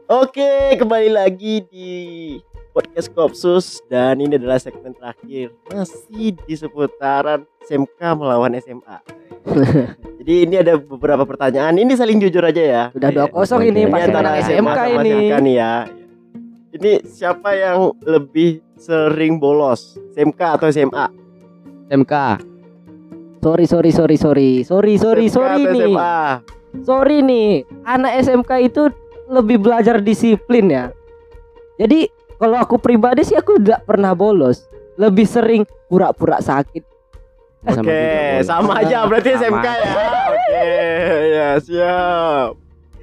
Oke, 0.07 0.79
kembali 0.79 1.11
lagi 1.11 1.67
di 1.67 1.91
podcast 2.71 3.11
Kopsus 3.11 3.83
dan 3.91 4.23
ini 4.23 4.39
adalah 4.39 4.55
segmen 4.55 4.95
terakhir 4.95 5.51
masih 5.67 6.31
di 6.47 6.55
seputaran 6.55 7.43
SMK 7.67 8.15
melawan 8.15 8.55
SMA. 8.63 9.03
Jadi 10.23 10.33
ini 10.47 10.55
ada 10.59 10.79
beberapa 10.79 11.27
pertanyaan. 11.27 11.75
Ini 11.75 11.91
saling 11.99 12.23
jujur 12.23 12.39
aja 12.39 12.63
ya. 12.63 12.83
Sudah 12.95 13.09
dua 13.11 13.27
kosong 13.27 13.67
ini 13.67 13.83
Ini 13.83 13.91
pasti 13.91 14.07
antara 14.07 14.29
SMK 14.39 14.79
ini. 14.95 15.11
SMK 15.11 15.33
nih 15.43 15.55
ya. 15.59 15.73
Ini 16.77 17.01
siapa 17.09 17.57
yang 17.57 17.89
lebih 18.05 18.61
sering 18.77 19.41
bolos? 19.41 19.97
SMK 20.13 20.61
atau 20.61 20.69
SMA? 20.69 21.09
SMK. 21.89 22.13
Sorry 23.41 23.65
sorry 23.65 23.89
sorry 23.89 24.15
sorry 24.21 24.49
sorry 24.61 24.93
sorry 25.01 25.25
SMK 25.25 25.33
sorry 25.33 25.63
nih. 25.65 25.81
SMA? 25.89 26.17
Sorry 26.85 27.17
nih. 27.25 27.49
Anak 27.81 28.21
SMK 28.21 28.51
itu 28.61 28.93
lebih 29.25 29.57
belajar 29.57 29.97
disiplin 30.05 30.69
ya. 30.69 30.93
Jadi 31.81 32.13
kalau 32.37 32.61
aku 32.61 32.77
pribadi 32.77 33.25
sih 33.25 33.33
aku 33.33 33.57
tidak 33.57 33.81
pernah 33.89 34.13
bolos. 34.13 34.69
Lebih 35.01 35.25
sering 35.25 35.65
pura-pura 35.89 36.37
sakit. 36.37 36.85
Sama 37.73 37.81
Oke, 37.81 37.89
boleh. 37.89 38.45
sama 38.45 38.71
aja 38.85 38.97
berarti 39.09 39.33
Sama 39.33 39.41
SMK 39.41 39.65
ya. 39.65 39.93
Oke, 40.29 40.69
ya 41.33 41.49
siap. 41.57 42.49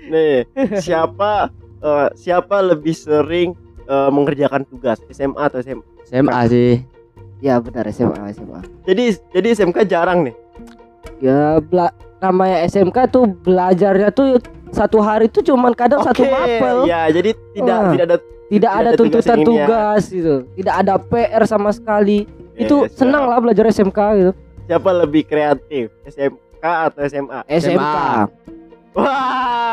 Nih, 0.04 0.36
siapa 0.78 1.50
eh, 1.82 2.08
siapa 2.14 2.62
lebih 2.62 2.94
sering 2.94 3.63
eh, 3.84 4.10
mengerjakan 4.10 4.62
tugas 4.64 4.98
SMA 5.10 5.40
atau 5.40 5.60
SMA? 5.60 5.84
SMA 6.04 6.40
sih. 6.48 6.72
Ya 7.40 7.60
benar 7.60 7.84
SMA 7.92 8.32
SMA. 8.32 8.60
Jadi 8.88 9.04
jadi 9.32 9.48
SMK 9.52 9.84
jarang 9.84 10.24
nih. 10.24 10.34
Ya 11.20 11.60
bela 11.60 11.92
namanya 12.18 12.64
SMK 12.64 12.96
tuh 13.12 13.28
belajarnya 13.28 14.08
tuh 14.10 14.40
satu 14.72 14.98
hari 14.98 15.28
tuh 15.28 15.44
cuman 15.44 15.76
kadang 15.76 16.02
satu 16.02 16.24
Oke, 16.24 16.32
mapel. 16.32 16.76
Ya, 16.88 17.06
jadi 17.12 17.30
tidak 17.54 17.78
Wah. 17.78 17.92
tidak 17.94 18.06
ada 18.06 18.16
Tidak 18.44 18.50
tidak 18.50 18.70
ada 18.70 18.90
tugas 18.92 19.24
tuntutan 19.24 19.38
ya. 19.38 19.46
tugas 19.46 20.02
gitu. 20.10 20.34
Tidak 20.54 20.74
ada 20.74 20.94
PR 21.00 21.42
sama 21.44 21.70
sekali. 21.72 22.28
itu 22.54 22.86
Ya, 22.86 22.90
senang 22.92 23.26
lah 23.26 23.42
belajar 23.42 23.66
SMK 23.66 23.98
gitu. 24.14 24.32
Siapa 24.64 24.90
lebih 24.94 25.26
kreatif? 25.26 25.90
SMK 26.06 26.62
atau 26.64 27.02
SMA? 27.04 27.40
SMK. 27.50 27.96
Wah, 28.94 29.10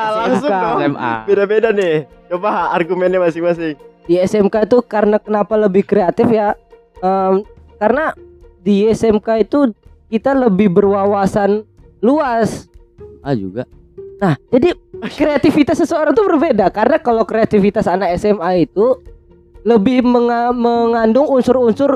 SMK. 0.02 0.18
langsung 0.18 0.50
dong. 0.50 0.78
SMA. 0.82 1.12
Beda-beda 1.30 1.70
nih. 1.70 1.96
Coba 2.26 2.74
argumennya 2.74 3.22
masing-masing. 3.22 3.78
Di 4.12 4.20
SMK 4.20 4.68
tuh 4.68 4.84
karena 4.84 5.24
kenapa 5.24 5.56
lebih 5.56 5.88
kreatif 5.88 6.28
ya? 6.28 6.52
Em, 7.00 7.48
karena 7.80 8.12
di 8.60 8.84
SMK 8.92 9.48
itu 9.48 9.72
kita 10.12 10.36
lebih 10.36 10.68
berwawasan 10.68 11.64
luas. 12.04 12.68
Ah 13.24 13.32
juga. 13.32 13.64
Nah, 14.20 14.36
jadi 14.52 14.76
kreativitas 15.16 15.80
seseorang 15.80 16.12
tuh 16.12 16.28
berbeda 16.28 16.68
karena 16.76 17.00
kalau 17.00 17.24
kreativitas 17.24 17.88
anak 17.88 18.20
SMA 18.20 18.68
itu 18.68 19.00
lebih 19.64 20.04
menga- 20.04 20.52
mengandung 20.52 21.32
unsur-unsur 21.32 21.96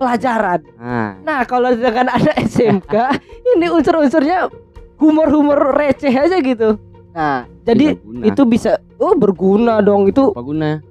pelajaran. 0.00 0.64
Ah. 0.80 1.20
Nah, 1.20 1.44
kalau 1.44 1.76
dengan 1.76 2.08
anak 2.08 2.40
SMK 2.40 3.20
ini 3.52 3.68
unsur-unsurnya 3.68 4.48
humor-humor 4.96 5.76
receh 5.76 6.08
aja 6.08 6.40
gitu. 6.40 6.80
Nah, 7.12 7.44
jadi 7.68 8.00
itu 8.00 8.42
bisa 8.48 8.80
oh 8.96 9.12
berguna 9.12 9.84
dong. 9.84 10.08
Itu 10.08 10.32
apa 10.32 10.40
guna? 10.40 10.89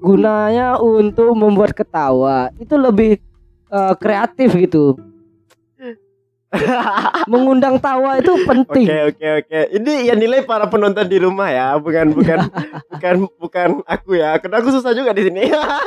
Gunanya 0.00 0.80
untuk 0.80 1.36
membuat 1.36 1.76
ketawa. 1.76 2.48
Itu 2.56 2.74
lebih 2.74 3.20
eh, 3.68 3.94
kreatif 3.96 4.56
gitu. 4.56 4.96
Mengundang 7.30 7.78
tawa 7.78 8.18
itu 8.18 8.34
penting. 8.42 8.90
Oke 8.90 9.14
oke 9.14 9.26
oke. 9.38 9.60
Ini 9.70 10.10
yang 10.10 10.18
nilai 10.18 10.42
para 10.42 10.66
penonton 10.66 11.06
di 11.06 11.22
rumah 11.22 11.46
ya, 11.46 11.78
bukan 11.78 12.10
bukan 12.10 12.42
bukan 12.90 13.14
bukan 13.38 13.68
aku 13.86 14.18
ya. 14.18 14.34
Karena 14.42 14.58
aku 14.58 14.74
susah 14.74 14.90
juga 14.90 15.14
di 15.14 15.30
sini. 15.30 15.46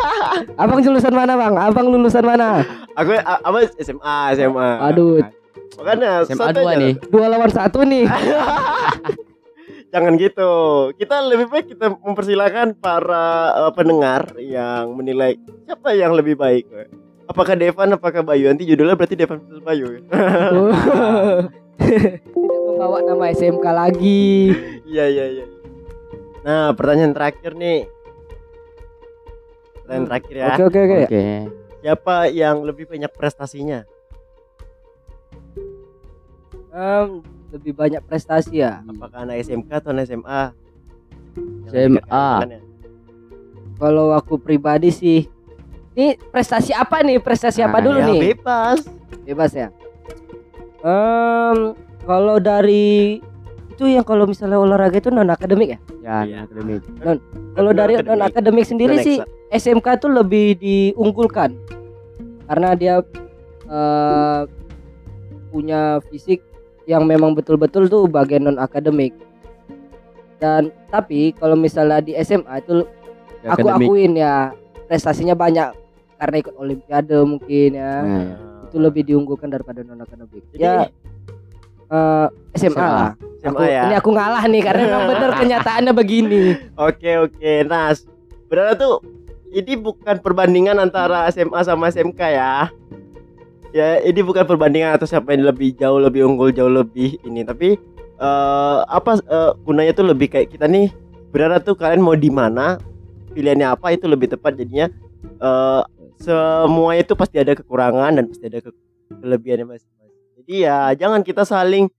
Abang 0.61 0.79
lulusan 0.79 1.11
mana, 1.11 1.35
Bang? 1.35 1.59
Abang 1.59 1.91
lulusan 1.91 2.23
mana? 2.23 2.63
aku 2.95 3.11
apa 3.19 3.57
SMA 3.75 4.17
SMA. 4.39 4.69
Aduh, 4.87 5.19
Makanya 5.75 6.23
SMA 6.23 6.47
santai 6.47 6.63
2 6.63 6.69
aja. 6.69 6.79
nih. 6.79 6.93
dua 7.11 7.25
lawan 7.27 7.51
satu 7.51 7.79
nih. 7.83 8.05
Jangan 9.93 10.17
gitu. 10.17 10.51
Kita 10.97 11.21
lebih 11.21 11.47
baik 11.47 11.77
kita 11.77 11.93
mempersilahkan 11.93 12.73
para 12.75 13.25
eh, 13.53 13.71
pendengar 13.71 14.33
yang 14.41 14.97
menilai 14.97 15.37
siapa 15.63 15.93
yang 15.93 16.17
lebih 16.17 16.33
baik. 16.33 16.65
Apakah 17.23 17.55
Devan, 17.55 17.93
apakah 17.93 18.19
Bayu? 18.19 18.51
Nanti 18.51 18.65
judulnya 18.65 18.97
berarti 18.97 19.15
Devan 19.15 19.39
versus 19.39 19.61
Bayu. 19.61 20.01
Tidak 22.33 22.61
membawa 22.67 22.99
nama 22.99 23.31
SMK 23.31 23.65
lagi. 23.69 24.51
Iya 24.83 25.05
iya 25.07 25.25
iya. 25.31 25.45
Nah 26.43 26.73
pertanyaan 26.73 27.13
terakhir 27.13 27.53
nih. 27.53 27.85
Pertanyaan 29.79 30.01
Hmm. 30.03 30.09
terakhir 30.09 30.35
ya. 30.35 30.45
Oke, 30.51 30.63
oke, 30.65 30.79
oke. 30.81 30.97
Oke. 31.05 31.23
Siapa 31.79 32.15
yang 32.27 32.63
lebih 32.63 32.87
banyak 32.87 33.11
prestasinya? 33.11 33.83
Em, 36.73 37.21
lebih 37.53 37.71
banyak 37.71 38.01
prestasi 38.01 38.59
ya. 38.59 38.81
Apakah 38.83 39.23
anak 39.23 39.45
SMK 39.45 39.69
atau 39.69 39.93
anak 39.93 40.09
SMA? 40.09 40.41
SMA. 41.69 42.29
ya. 42.49 42.59
Kalau 43.77 44.13
aku 44.13 44.37
pribadi 44.37 44.89
sih 44.89 45.29
ini 45.93 46.17
prestasi 46.17 46.73
apa 46.73 47.05
nih? 47.05 47.21
Prestasi 47.21 47.61
apa 47.61 47.77
Nah, 47.77 47.85
dulu 47.85 47.99
Ya, 48.01 48.07
nih? 48.09 48.19
bebas. 48.33 48.79
Bebas 49.23 49.51
ya. 49.53 49.69
Em, 50.81 51.77
kalau 52.03 52.41
dari 52.41 53.21
itu 53.73 53.89
yang 53.89 54.05
kalau 54.05 54.25
misalnya 54.25 54.57
olahraga 54.57 54.97
itu 54.97 55.09
non 55.09 55.29
akademik 55.29 55.77
ya. 55.77 55.79
Ya, 56.01 56.15
Iya. 56.25 56.37
akademik. 56.45 56.81
Kalau 57.53 57.71
dari 57.71 57.93
non 58.01 58.21
akademik 58.21 58.65
sendiri 58.65 58.97
Non 58.97 59.05
sih. 59.05 59.17
SMK 59.53 60.01
tuh 60.01 60.09
lebih 60.09 60.57
diunggulkan 60.57 61.53
karena 62.49 62.69
dia 62.73 62.95
eh, 63.63 64.41
punya 65.49 65.81
fisik 66.09 66.41
yang 66.85 67.03
memang 67.03 67.31
betul-betul 67.31 67.87
tuh 67.87 68.03
bagian 68.05 68.43
non 68.43 68.57
akademik. 68.57 69.15
Dan 70.37 70.71
tapi 70.87 71.31
kalau 71.33 71.55
misalnya 71.55 71.99
di 71.99 72.11
SMA 72.17 72.59
itu 72.59 72.83
aku 73.41 73.63
Akademik. 73.63 73.87
akuin 73.87 74.11
ya 74.13 74.51
prestasinya 74.85 75.31
banyak 75.33 75.71
karena 76.17 76.35
ikut 76.37 76.55
olimpiade 76.55 77.17
mungkin 77.23 77.69
ya. 77.73 77.93
Nah, 77.99 78.25
Itu 78.65 78.77
lebih 78.77 79.03
diunggulkan 79.03 79.47
daripada 79.47 79.79
non 79.81 79.99
akademik. 79.99 80.43
Jadi 80.49 80.59
Ya 80.59 80.87
eh, 81.85 82.27
SMA, 82.53 82.73
SMA. 82.73 82.83
lah. 82.83 83.11
SMA 83.39 83.53
Aku- 83.53 83.63
ya. 83.65 83.83
Ini 83.85 83.95
aku 83.97 84.09
ngalah 84.11 84.43
nih 84.45 84.61
karena 84.61 84.81
memang 84.83 85.03
bener 85.09 85.31
kenyataannya 85.41 85.93
begini. 85.93 86.41
Oke 86.75 87.11
oke. 87.21 87.53
Nah, 87.63 87.95
berarti 88.47 88.75
tuh 88.77 88.95
ini 89.49 89.73
bukan 89.77 90.17
perbandingan 90.17 90.75
antara 90.77 91.29
SMA 91.29 91.61
sama 91.61 91.87
SMK 91.87 92.19
ya. 92.25 92.67
Ya, 93.73 93.97
ini 94.05 94.21
bukan 94.21 94.45
perbandingan 94.45 94.93
atau 94.93 95.09
siapa 95.09 95.33
yang 95.33 95.49
lebih 95.49 95.73
jauh 95.73 95.97
lebih 95.97 96.29
unggul 96.29 96.53
jauh 96.53 96.69
lebih 96.69 97.17
ini, 97.25 97.41
tapi 97.41 97.73
eh 98.21 98.79
apa 98.85 99.17
eh, 99.17 99.51
gunanya 99.65 99.97
tuh 99.97 100.05
lebih 100.13 100.29
kayak 100.29 100.53
kita 100.53 100.69
nih 100.69 100.93
berarti 101.33 101.73
tuh 101.73 101.73
kalian 101.73 102.05
mau 102.05 102.13
di 102.13 102.29
mana, 102.29 102.77
pilihannya 103.33 103.73
apa 103.73 103.97
itu 103.97 104.05
lebih 104.05 104.29
tepat 104.29 104.61
jadinya 104.61 104.93
eh 105.41 105.81
semua 106.21 106.93
itu 106.95 107.17
pasti 107.17 107.41
ada 107.41 107.57
kekurangan 107.57 108.13
dan 108.13 108.29
pasti 108.29 108.45
ada 108.45 108.61
ke- 108.61 108.77
kelebihannya 109.19 109.65
masing-masing. 109.65 110.23
Jadi 110.37 110.53
ya 110.69 110.93
jangan 110.93 111.25
kita 111.25 111.41
saling 111.41 111.89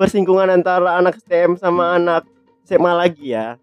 persinggungan 0.00 0.48
antara 0.48 0.96
anak 0.96 1.20
STM 1.20 1.60
sama 1.60 2.00
anak 2.00 2.24
SMA 2.64 2.92
lagi 2.96 3.36
ya. 3.36 3.60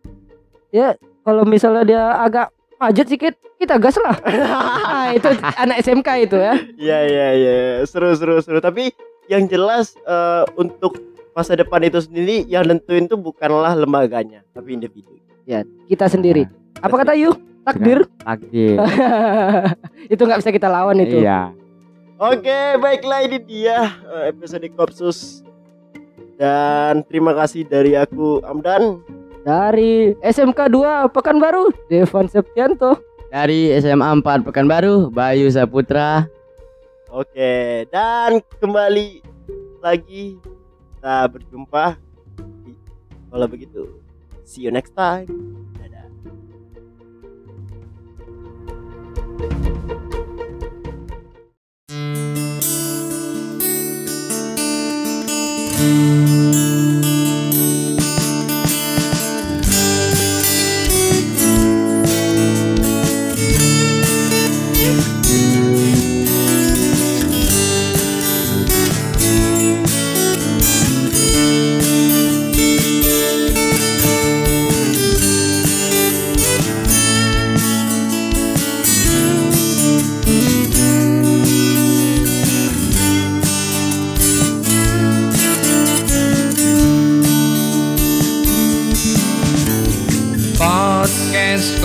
Kalau 1.26 1.42
misalnya 1.50 1.84
dia 1.84 2.04
agak 2.22 2.55
majet 2.80 3.06
sedikit, 3.08 3.34
kita 3.60 3.76
gas 3.80 3.98
lah. 4.00 4.16
Nah, 4.24 5.10
itu 5.18 5.30
anak 5.56 5.78
SMK 5.82 6.10
itu 6.28 6.38
ya. 6.38 6.54
Iya 6.76 7.00
iya 7.08 7.28
iya 7.36 7.54
seru 7.88 8.12
seru 8.16 8.40
seru 8.44 8.60
tapi 8.60 8.92
yang 9.32 9.50
jelas 9.50 9.96
eh, 10.06 10.44
untuk 10.60 11.02
masa 11.36 11.58
depan 11.58 11.84
itu 11.84 12.00
sendiri 12.00 12.48
yang 12.48 12.64
nentuin 12.68 13.10
tuh 13.10 13.20
bukanlah 13.20 13.76
lembaganya 13.76 14.44
tapi 14.56 14.76
individu. 14.76 15.16
Kita 15.86 16.10
sendiri. 16.10 16.50
Apa 16.82 17.06
kata 17.06 17.14
Yu? 17.14 17.34
Takdir. 17.66 18.06
Takdir. 18.22 18.78
itu 20.14 20.22
nggak 20.22 20.40
bisa 20.42 20.52
kita 20.54 20.70
lawan 20.70 21.02
itu. 21.02 21.22
Iya. 21.22 21.54
Oke 22.16 22.80
baiklah 22.80 23.28
ini 23.28 23.38
dia 23.44 23.92
eh, 24.08 24.32
episode 24.32 24.64
Kopsus 24.74 25.44
dan 26.36 27.04
terima 27.08 27.36
kasih 27.36 27.68
dari 27.68 27.96
aku 27.96 28.44
Amdan. 28.44 29.15
Dari 29.46 30.18
SMK 30.26 30.74
2 30.74 31.14
Pekanbaru, 31.14 31.70
Devan 31.86 32.26
Septianto. 32.26 32.98
Dari 33.30 33.70
SMA 33.78 34.18
4 34.18 34.42
Pekanbaru, 34.42 35.14
Bayu 35.14 35.46
Saputra. 35.54 36.26
Oke 37.14 37.86
dan 37.94 38.42
kembali 38.58 39.22
lagi 39.86 40.42
kita 40.98 41.30
berjumpa. 41.30 41.94
Kalau 43.30 43.46
begitu 43.46 44.02
see 44.42 44.66
you 44.66 44.74
next 44.74 44.98
time. 44.98 45.30
Dadah. 45.78 46.10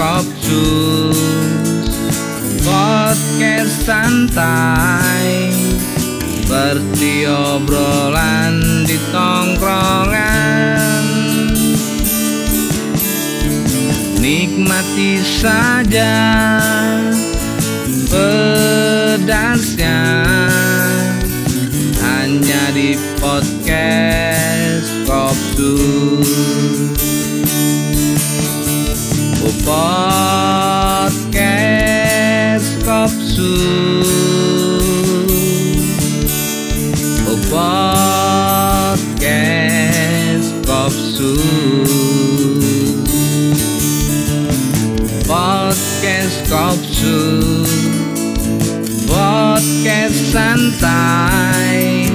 Kopsus. 0.00 1.20
Podcast 2.64 3.84
santai. 3.84 5.52
Seperti 6.40 7.28
obrolan 7.28 8.88
di 8.88 8.96
tongkrongan. 9.12 11.04
Nikmati 14.24 15.20
saja 15.20 16.16
pedasnya. 18.08 20.00
Hanya 22.00 22.72
di 22.72 22.96
podcast 23.20 24.39
podcast 29.70 31.46
Kopsus. 32.83 34.11
Oh, 37.30 37.38
podcast 37.54 38.90
Kopsus. 40.66 41.38
Podcast 45.30 46.38
Kopsus. 46.50 47.70
Podcast 49.06 50.18
santai 50.35 52.11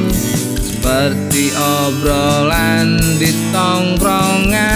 seperti 0.59 1.55
obrolan 1.55 2.99
di 3.15 3.31
tongkrongan 3.55 4.74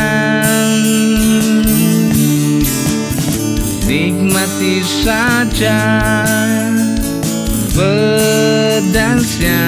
Nikmati 4.39 4.79
saja. 5.03 5.83
Pedasnya 7.75 9.67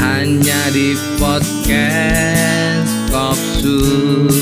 Hanya 0.00 0.62
di 0.72 0.96
podcast 1.20 2.88
Kopsus 3.12 4.32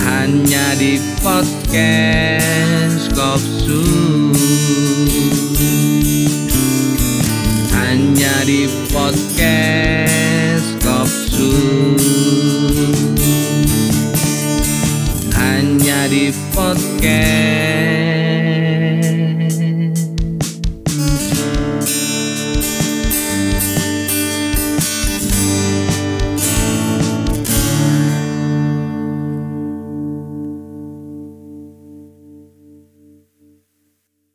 Hanya 0.00 0.66
di 0.80 0.96
podcast 1.20 2.45